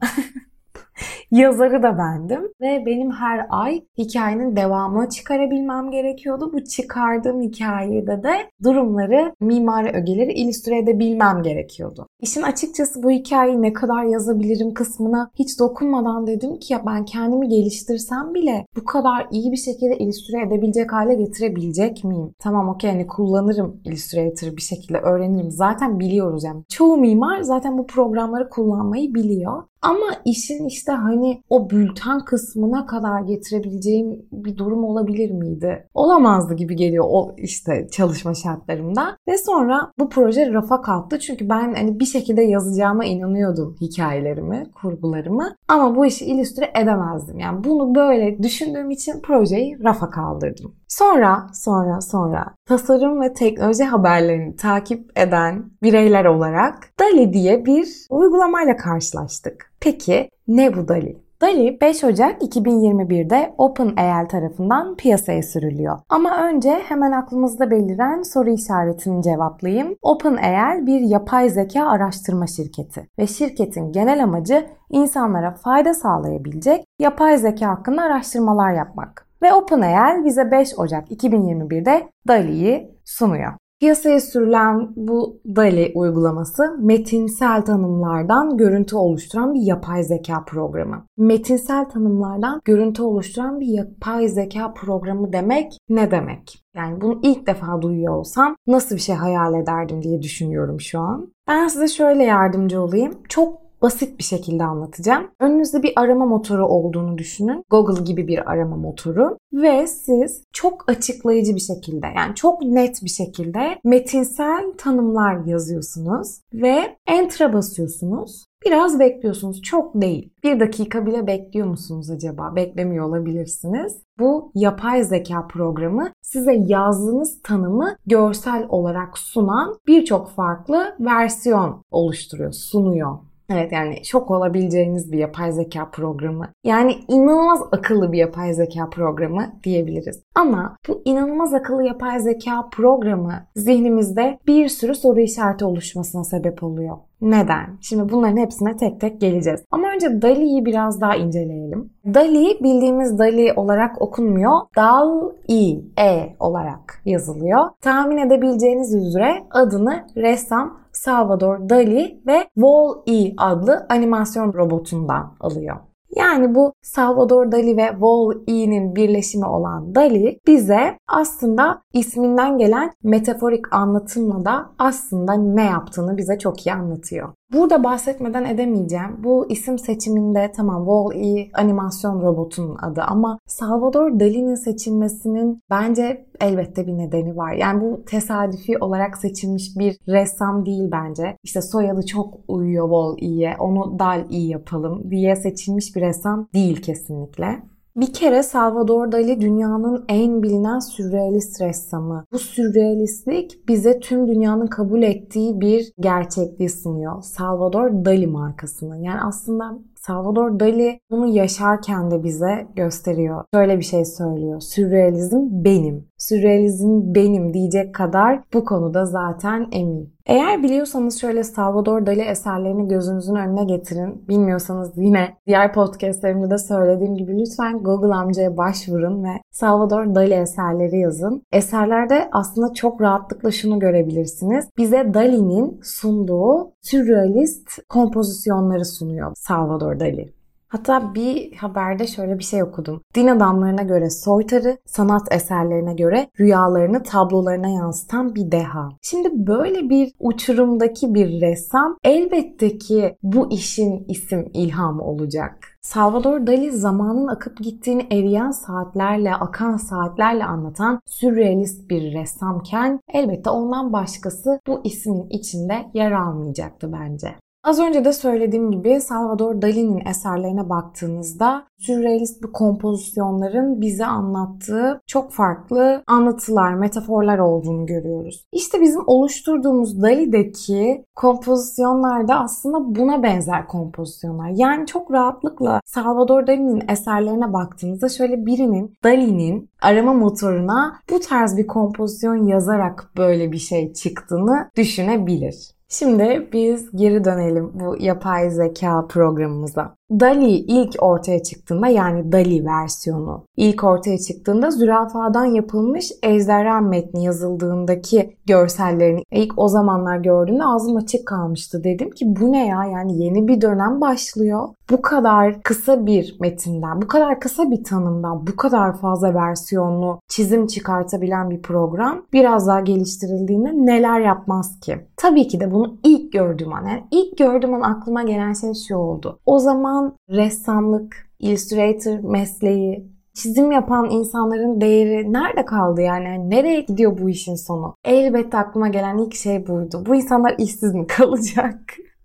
Yazarı 1.30 1.82
da 1.82 1.98
bendim 1.98 2.52
ve 2.60 2.86
benim 2.86 3.10
her 3.10 3.46
ay 3.50 3.84
hikayenin 3.98 4.56
devamını 4.56 5.08
çıkarabilmem 5.08 5.90
gerekiyordu. 5.90 6.50
Bu 6.52 6.64
çıkardığım 6.64 7.42
hikayede 7.42 8.22
de 8.22 8.50
durumları, 8.62 9.34
mimari 9.40 9.90
ögeleri 9.90 10.32
illüstre 10.32 10.78
edebilmem 10.78 11.42
gerekiyordu. 11.42 12.06
İşin 12.20 12.42
açıkçası 12.42 13.02
bu 13.02 13.10
hikayeyi 13.10 13.62
ne 13.62 13.72
kadar 13.72 14.04
yazabilirim 14.04 14.74
kısmına 14.74 15.30
hiç 15.34 15.58
dokunmadan 15.58 16.26
dedim 16.26 16.58
ki 16.58 16.72
ya 16.72 16.82
ben 16.86 17.04
kendimi 17.04 17.48
geliştirsem 17.48 18.34
bile 18.34 18.66
bu 18.76 18.84
kadar 18.84 19.26
iyi 19.30 19.52
bir 19.52 19.56
şekilde 19.56 19.98
illüstre 19.98 20.42
edebilecek 20.42 20.92
hale 20.92 21.14
getirebilecek 21.14 22.04
miyim? 22.04 22.34
Tamam 22.38 22.68
okey 22.68 22.90
hani 22.90 23.06
kullanırım 23.06 23.80
Illustrator'ı 23.84 24.56
bir 24.56 24.62
şekilde 24.62 24.98
öğrenirim. 24.98 25.50
Zaten 25.50 26.00
biliyoruz 26.00 26.44
yani. 26.44 26.62
Çoğu 26.68 26.96
mimar 26.96 27.42
zaten 27.42 27.78
bu 27.78 27.86
programları 27.86 28.48
kullanmayı 28.48 29.14
biliyor. 29.14 29.62
Ama 29.82 30.06
işin 30.24 30.66
işte 30.66 30.92
hani 31.16 31.42
o 31.50 31.70
bülten 31.70 32.20
kısmına 32.20 32.86
kadar 32.86 33.20
getirebileceğim 33.20 34.26
bir 34.32 34.56
durum 34.56 34.84
olabilir 34.84 35.30
miydi? 35.30 35.88
Olamazdı 35.94 36.54
gibi 36.54 36.76
geliyor 36.76 37.04
o 37.08 37.34
işte 37.36 37.88
çalışma 37.92 38.34
şartlarımda. 38.34 39.16
Ve 39.28 39.38
sonra 39.38 39.92
bu 39.98 40.08
proje 40.08 40.52
rafa 40.52 40.82
kalktı. 40.82 41.18
Çünkü 41.18 41.48
ben 41.48 41.74
hani 41.74 42.00
bir 42.00 42.04
şekilde 42.04 42.42
yazacağıma 42.42 43.04
inanıyordum 43.04 43.76
hikayelerimi, 43.80 44.66
kurgularımı. 44.82 45.56
Ama 45.68 45.96
bu 45.96 46.06
işi 46.06 46.24
illüstre 46.24 46.70
edemezdim. 46.82 47.38
Yani 47.38 47.64
bunu 47.64 47.94
böyle 47.94 48.42
düşündüğüm 48.42 48.90
için 48.90 49.20
projeyi 49.20 49.84
rafa 49.84 50.10
kaldırdım. 50.10 50.74
Sonra, 50.88 51.46
sonra, 51.52 52.00
sonra 52.00 52.55
tasarım 52.66 53.20
ve 53.20 53.32
teknoloji 53.32 53.84
haberlerini 53.84 54.56
takip 54.56 55.18
eden 55.18 55.64
bireyler 55.82 56.24
olarak 56.24 56.74
DALI 57.00 57.32
diye 57.32 57.66
bir 57.66 58.06
uygulamayla 58.10 58.76
karşılaştık. 58.76 59.72
Peki 59.80 60.30
ne 60.48 60.76
bu 60.76 60.88
DALI? 60.88 61.26
DALI 61.42 61.78
5 61.80 62.04
Ocak 62.04 62.42
2021'de 62.42 63.54
OpenAI 63.58 64.28
tarafından 64.28 64.96
piyasaya 64.96 65.42
sürülüyor. 65.42 65.98
Ama 66.08 66.48
önce 66.48 66.70
hemen 66.70 67.12
aklımızda 67.12 67.70
beliren 67.70 68.22
soru 68.22 68.50
işaretini 68.50 69.22
cevaplayayım. 69.22 69.96
OpenAI 70.02 70.86
bir 70.86 71.00
yapay 71.00 71.50
zeka 71.50 71.86
araştırma 71.86 72.46
şirketi 72.46 73.08
ve 73.18 73.26
şirketin 73.26 73.92
genel 73.92 74.22
amacı 74.22 74.66
insanlara 74.90 75.50
fayda 75.54 75.94
sağlayabilecek 75.94 76.84
yapay 76.98 77.38
zeka 77.38 77.68
hakkında 77.68 78.02
araştırmalar 78.02 78.72
yapmak. 78.72 79.25
Ve 79.42 79.52
OpenAI 79.52 80.24
bize 80.24 80.50
5 80.50 80.78
Ocak 80.78 81.10
2021'de 81.10 82.08
DALI'yi 82.28 82.90
sunuyor. 83.04 83.52
Piyasaya 83.80 84.20
sürülen 84.20 84.88
bu 84.96 85.40
DALI 85.56 85.92
uygulaması 85.94 86.62
metinsel 86.78 87.62
tanımlardan 87.62 88.56
görüntü 88.56 88.96
oluşturan 88.96 89.54
bir 89.54 89.60
yapay 89.60 90.02
zeka 90.02 90.44
programı. 90.44 91.06
Metinsel 91.16 91.84
tanımlardan 91.84 92.60
görüntü 92.64 93.02
oluşturan 93.02 93.60
bir 93.60 93.66
yapay 93.66 94.28
zeka 94.28 94.74
programı 94.74 95.32
demek 95.32 95.78
ne 95.88 96.10
demek? 96.10 96.62
Yani 96.76 97.00
bunu 97.00 97.20
ilk 97.22 97.46
defa 97.46 97.82
duyuyor 97.82 98.14
olsam 98.14 98.56
nasıl 98.66 98.94
bir 98.94 99.00
şey 99.00 99.14
hayal 99.14 99.54
ederdim 99.54 100.02
diye 100.02 100.22
düşünüyorum 100.22 100.80
şu 100.80 101.00
an. 101.00 101.32
Ben 101.48 101.68
size 101.68 101.88
şöyle 101.88 102.24
yardımcı 102.24 102.80
olayım. 102.80 103.12
Çok 103.28 103.65
basit 103.82 104.18
bir 104.18 104.24
şekilde 104.24 104.64
anlatacağım. 104.64 105.30
Önünüzde 105.40 105.82
bir 105.82 105.92
arama 105.96 106.26
motoru 106.26 106.66
olduğunu 106.66 107.18
düşünün. 107.18 107.64
Google 107.70 108.04
gibi 108.04 108.28
bir 108.28 108.50
arama 108.50 108.76
motoru 108.76 109.38
ve 109.52 109.86
siz 109.86 110.42
çok 110.52 110.90
açıklayıcı 110.90 111.54
bir 111.54 111.60
şekilde 111.60 112.06
yani 112.16 112.34
çok 112.34 112.62
net 112.62 113.04
bir 113.04 113.10
şekilde 113.10 113.78
metinsel 113.84 114.72
tanımlar 114.78 115.44
yazıyorsunuz 115.44 116.40
ve 116.52 116.96
enter'a 117.06 117.52
basıyorsunuz. 117.52 118.46
Biraz 118.66 118.98
bekliyorsunuz. 118.98 119.62
Çok 119.62 119.94
değil. 119.94 120.32
Bir 120.42 120.60
dakika 120.60 121.06
bile 121.06 121.26
bekliyor 121.26 121.66
musunuz 121.66 122.10
acaba? 122.10 122.56
Beklemiyor 122.56 123.08
olabilirsiniz. 123.08 124.02
Bu 124.18 124.52
yapay 124.54 125.04
zeka 125.04 125.46
programı 125.46 126.12
size 126.22 126.52
yazdığınız 126.52 127.42
tanımı 127.42 127.96
görsel 128.06 128.66
olarak 128.68 129.18
sunan 129.18 129.78
birçok 129.86 130.30
farklı 130.30 130.96
versiyon 131.00 131.82
oluşturuyor, 131.90 132.52
sunuyor. 132.52 133.18
Evet 133.50 133.72
yani 133.72 134.04
şok 134.04 134.30
olabileceğiniz 134.30 135.12
bir 135.12 135.18
yapay 135.18 135.52
zeka 135.52 135.90
programı. 135.90 136.48
Yani 136.64 136.96
inanılmaz 137.08 137.60
akıllı 137.72 138.12
bir 138.12 138.18
yapay 138.18 138.54
zeka 138.54 138.90
programı 138.90 139.46
diyebiliriz. 139.64 140.22
Ama 140.34 140.76
bu 140.88 141.02
inanılmaz 141.04 141.54
akıllı 141.54 141.84
yapay 141.84 142.20
zeka 142.20 142.68
programı 142.72 143.46
zihnimizde 143.56 144.38
bir 144.46 144.68
sürü 144.68 144.94
soru 144.94 145.20
işareti 145.20 145.64
oluşmasına 145.64 146.24
sebep 146.24 146.62
oluyor. 146.62 146.96
Neden? 147.20 147.66
Şimdi 147.80 148.12
bunların 148.12 148.36
hepsine 148.36 148.76
tek 148.76 149.00
tek 149.00 149.20
geleceğiz. 149.20 149.60
Ama 149.70 149.88
önce 149.94 150.22
DALI'yi 150.22 150.64
biraz 150.64 151.00
daha 151.00 151.16
inceleyelim. 151.16 151.90
DALI 152.14 152.58
bildiğimiz 152.62 153.18
DALI 153.18 153.52
olarak 153.56 154.02
okunmuyor. 154.02 154.52
DAL-I, 154.76 155.84
E 155.98 156.36
olarak 156.40 157.02
yazılıyor. 157.04 157.68
Tahmin 157.80 158.18
edebileceğiniz 158.18 158.94
üzere 158.94 159.44
adını 159.50 160.04
ressam 160.16 160.78
Salvador 160.96 161.68
Dali 161.68 162.20
ve 162.26 162.48
Wall-E 162.54 163.34
adlı 163.36 163.86
animasyon 163.88 164.52
robotundan 164.52 165.36
alıyor. 165.40 165.76
Yani 166.16 166.54
bu 166.54 166.72
Salvador 166.82 167.52
Dali 167.52 167.76
ve 167.76 167.86
Wall-E'nin 167.90 168.96
birleşimi 168.96 169.46
olan 169.46 169.94
Dali 169.94 170.40
bize 170.46 170.98
aslında 171.08 171.82
isminden 171.92 172.58
gelen 172.58 172.92
metaforik 173.02 173.74
anlatımla 173.74 174.44
da 174.44 174.70
aslında 174.78 175.32
ne 175.32 175.64
yaptığını 175.64 176.16
bize 176.16 176.38
çok 176.38 176.66
iyi 176.66 176.74
anlatıyor. 176.74 177.32
Burada 177.52 177.84
bahsetmeden 177.84 178.44
edemeyeceğim. 178.44 179.24
Bu 179.24 179.50
isim 179.50 179.78
seçiminde 179.78 180.52
tamam 180.56 180.84
Wall-E 180.84 181.50
animasyon 181.54 182.22
robotunun 182.22 182.76
adı 182.76 183.02
ama 183.02 183.38
Salvador 183.46 184.20
Dali'nin 184.20 184.54
seçilmesinin 184.54 185.62
bence 185.70 186.26
elbette 186.40 186.86
bir 186.86 186.98
nedeni 186.98 187.36
var. 187.36 187.52
Yani 187.52 187.80
bu 187.80 188.04
tesadüfi 188.04 188.78
olarak 188.78 189.18
seçilmiş 189.18 189.76
bir 189.78 189.96
ressam 190.08 190.66
değil 190.66 190.88
bence. 190.92 191.36
İşte 191.42 191.62
soyadı 191.62 192.06
çok 192.06 192.34
uyuyor 192.48 192.88
Wall-E'ye, 192.88 193.56
onu 193.58 193.98
Dal-E 193.98 194.38
yapalım 194.38 195.10
diye 195.10 195.36
seçilmiş 195.36 195.96
bir 195.96 196.00
ressam 196.00 196.48
değil 196.54 196.82
kesinlikle. 196.82 197.62
Bir 197.96 198.12
kere 198.12 198.42
Salvador 198.42 199.12
Dali 199.12 199.40
dünyanın 199.40 200.04
en 200.08 200.42
bilinen 200.42 200.78
sürrealist 200.78 201.60
ressamı. 201.60 202.24
Bu 202.32 202.38
sürrealistlik 202.38 203.68
bize 203.68 204.00
tüm 204.00 204.28
dünyanın 204.28 204.66
kabul 204.66 205.02
ettiği 205.02 205.60
bir 205.60 205.92
gerçekliği 206.00 206.70
sunuyor. 206.70 207.22
Salvador 207.22 207.90
Dali 208.04 208.26
markasını. 208.26 208.98
Yani 208.98 209.20
aslında 209.20 209.78
Salvador 209.94 210.60
Dali 210.60 211.00
bunu 211.10 211.26
yaşarken 211.26 212.10
de 212.10 212.24
bize 212.24 212.66
gösteriyor. 212.76 213.44
Şöyle 213.54 213.78
bir 213.78 213.84
şey 213.84 214.04
söylüyor. 214.04 214.60
Sürrealizm 214.60 215.40
benim. 215.50 216.08
Sürrealizm 216.18 217.14
benim 217.14 217.54
diyecek 217.54 217.94
kadar 217.94 218.40
bu 218.54 218.64
konuda 218.64 219.04
zaten 219.04 219.68
emin. 219.72 220.16
Eğer 220.26 220.62
biliyorsanız 220.62 221.20
şöyle 221.20 221.44
Salvador 221.44 222.06
Dali 222.06 222.20
eserlerini 222.20 222.88
gözünüzün 222.88 223.34
önüne 223.34 223.64
getirin. 223.64 224.28
Bilmiyorsanız 224.28 224.92
yine 224.96 225.36
diğer 225.46 225.72
podcastlerimde 225.72 226.50
de 226.50 226.58
söylediğim 226.58 227.14
gibi 227.14 227.38
lütfen 227.38 227.78
Google 227.78 228.14
amcaya 228.14 228.56
başvurun 228.56 229.24
ve 229.24 229.40
Salvador 229.50 230.14
Dali 230.14 230.34
eserleri 230.34 230.98
yazın. 230.98 231.42
Eserlerde 231.52 232.28
aslında 232.32 232.74
çok 232.74 233.00
rahatlıkla 233.00 233.50
şunu 233.50 233.78
görebilirsiniz. 233.78 234.68
Bize 234.78 235.14
Dali'nin 235.14 235.80
sunduğu 235.82 236.72
sürrealist 236.82 237.88
kompozisyonları 237.88 238.84
sunuyor 238.84 239.32
Salvador 239.36 240.00
Dali. 240.00 240.35
Hatta 240.68 241.14
bir 241.14 241.56
haberde 241.56 242.06
şöyle 242.06 242.38
bir 242.38 242.44
şey 242.44 242.62
okudum. 242.62 243.00
Din 243.14 243.26
adamlarına 243.26 243.82
göre 243.82 244.10
soytarı, 244.10 244.78
sanat 244.86 245.34
eserlerine 245.34 245.94
göre 245.94 246.28
rüyalarını 246.40 247.02
tablolarına 247.02 247.68
yansıtan 247.68 248.34
bir 248.34 248.52
deha. 248.52 248.88
Şimdi 249.02 249.28
böyle 249.32 249.90
bir 249.90 250.12
uçurumdaki 250.20 251.14
bir 251.14 251.40
ressam 251.40 251.96
elbette 252.04 252.78
ki 252.78 253.16
bu 253.22 253.52
işin 253.52 254.04
isim 254.08 254.50
ilhamı 254.54 255.02
olacak. 255.02 255.76
Salvador 255.82 256.46
Dali 256.46 256.72
zamanın 256.72 257.26
akıp 257.26 257.58
gittiğini 257.58 258.06
eriyen 258.10 258.50
saatlerle, 258.50 259.34
akan 259.34 259.76
saatlerle 259.76 260.44
anlatan 260.44 261.00
sürrealist 261.06 261.90
bir 261.90 262.14
ressamken 262.14 263.00
elbette 263.12 263.50
ondan 263.50 263.92
başkası 263.92 264.60
bu 264.66 264.80
ismin 264.84 265.26
içinde 265.30 265.86
yer 265.94 266.12
almayacaktı 266.12 266.92
bence. 266.92 267.34
Az 267.66 267.80
önce 267.80 268.04
de 268.04 268.12
söylediğim 268.12 268.70
gibi 268.70 269.00
Salvador 269.00 269.62
Dali'nin 269.62 270.06
eserlerine 270.06 270.68
baktığınızda 270.68 271.66
sürrealist 271.78 272.42
bir 272.42 272.52
kompozisyonların 272.52 273.80
bize 273.80 274.06
anlattığı 274.06 275.00
çok 275.06 275.32
farklı 275.32 276.02
anlatılar, 276.06 276.74
metaforlar 276.74 277.38
olduğunu 277.38 277.86
görüyoruz. 277.86 278.44
İşte 278.52 278.80
bizim 278.80 279.00
oluşturduğumuz 279.06 280.02
Dali'deki 280.02 281.04
kompozisyonlar 281.14 282.28
da 282.28 282.40
aslında 282.40 282.94
buna 282.96 283.22
benzer 283.22 283.66
kompozisyonlar. 283.66 284.50
Yani 284.54 284.86
çok 284.86 285.12
rahatlıkla 285.12 285.80
Salvador 285.84 286.46
Dali'nin 286.46 286.82
eserlerine 286.88 287.52
baktığınızda 287.52 288.08
şöyle 288.08 288.46
birinin 288.46 288.94
Dali'nin 289.04 289.70
arama 289.82 290.12
motoruna 290.12 290.96
bu 291.10 291.20
tarz 291.20 291.56
bir 291.56 291.66
kompozisyon 291.66 292.46
yazarak 292.46 293.10
böyle 293.16 293.52
bir 293.52 293.58
şey 293.58 293.92
çıktığını 293.92 294.70
düşünebilir. 294.76 295.75
Şimdi 295.88 296.48
biz 296.52 296.90
geri 296.96 297.24
dönelim 297.24 297.70
bu 297.74 297.96
yapay 297.98 298.50
zeka 298.50 299.06
programımıza. 299.06 299.96
DALI 300.10 300.50
ilk 300.50 301.02
ortaya 301.02 301.42
çıktığında 301.42 301.88
yani 301.88 302.32
DALI 302.32 302.66
versiyonu 302.66 303.44
ilk 303.56 303.84
ortaya 303.84 304.18
çıktığında 304.18 304.70
zürafadan 304.70 305.44
yapılmış 305.44 306.12
ejderha 306.22 306.80
metni 306.80 307.24
yazıldığındaki 307.24 308.36
görsellerini 308.46 309.22
ilk 309.32 309.58
o 309.58 309.68
zamanlar 309.68 310.18
gördüğümde 310.18 310.64
ağzım 310.64 310.96
açık 310.96 311.26
kalmıştı. 311.26 311.84
Dedim 311.84 312.10
ki 312.10 312.24
bu 312.40 312.52
ne 312.52 312.66
ya 312.66 312.84
yani 312.84 313.24
yeni 313.24 313.48
bir 313.48 313.60
dönem 313.60 314.00
başlıyor. 314.00 314.68
Bu 314.90 315.02
kadar 315.02 315.62
kısa 315.62 316.06
bir 316.06 316.36
metinden, 316.40 317.02
bu 317.02 317.06
kadar 317.06 317.40
kısa 317.40 317.70
bir 317.70 317.84
tanımdan, 317.84 318.46
bu 318.46 318.56
kadar 318.56 318.98
fazla 318.98 319.34
versiyonlu 319.34 320.20
çizim 320.28 320.66
çıkartabilen 320.66 321.50
bir 321.50 321.62
program 321.62 322.22
biraz 322.32 322.66
daha 322.66 322.80
geliştirildiğinde 322.80 323.72
neler 323.72 324.20
yapmaz 324.20 324.80
ki? 324.80 324.98
Tabii 325.16 325.48
ki 325.48 325.60
de 325.60 325.72
bunu 325.72 325.96
ilk 326.04 326.32
gördüğüm 326.32 326.72
an, 326.72 326.86
yani 326.86 327.04
ilk 327.10 327.38
gördüğüm 327.38 327.74
an 327.74 327.80
aklıma 327.80 328.22
gelen 328.22 328.52
şey 328.52 328.74
şu 328.88 328.96
oldu. 328.96 329.38
O 329.46 329.58
zaman 329.58 329.95
ressamlık, 330.30 331.30
illustrator 331.38 332.18
mesleği, 332.18 333.08
çizim 333.34 333.72
yapan 333.72 334.10
insanların 334.10 334.80
değeri 334.80 335.32
nerede 335.32 335.64
kaldı 335.64 336.00
yani? 336.00 336.50
Nereye 336.50 336.80
gidiyor 336.80 337.18
bu 337.18 337.30
işin 337.30 337.54
sonu? 337.54 337.94
Elbette 338.04 338.58
aklıma 338.58 338.88
gelen 338.88 339.18
ilk 339.18 339.34
şey 339.34 339.66
buydu. 339.66 340.02
Bu 340.06 340.14
insanlar 340.14 340.54
işsiz 340.58 340.94
mi 340.94 341.06
kalacak? 341.06 341.80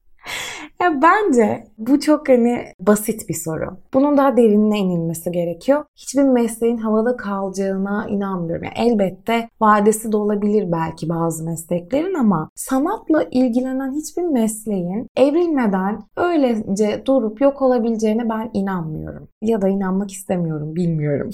Ya 0.81 1.01
bence 1.01 1.63
bu 1.77 1.99
çok 1.99 2.29
hani 2.29 2.65
basit 2.79 3.29
bir 3.29 3.33
soru. 3.33 3.77
Bunun 3.93 4.17
daha 4.17 4.37
derinine 4.37 4.79
inilmesi 4.79 5.31
gerekiyor. 5.31 5.85
Hiçbir 5.95 6.23
mesleğin 6.23 6.77
havada 6.77 7.17
kalacağına 7.17 8.07
inanmıyorum. 8.09 8.63
Yani 8.63 8.89
elbette 8.89 9.49
vadesi 9.61 10.11
de 10.11 10.17
olabilir 10.17 10.71
belki 10.71 11.09
bazı 11.09 11.43
mesleklerin 11.45 12.13
ama 12.13 12.49
sanatla 12.55 13.23
ilgilenen 13.31 13.93
hiçbir 13.93 14.23
mesleğin 14.23 15.07
evrilmeden 15.17 15.99
öylece 16.17 17.03
durup 17.05 17.41
yok 17.41 17.61
olabileceğine 17.61 18.29
ben 18.29 18.49
inanmıyorum. 18.53 19.27
Ya 19.41 19.61
da 19.61 19.67
inanmak 19.67 20.11
istemiyorum, 20.11 20.75
bilmiyorum. 20.75 21.29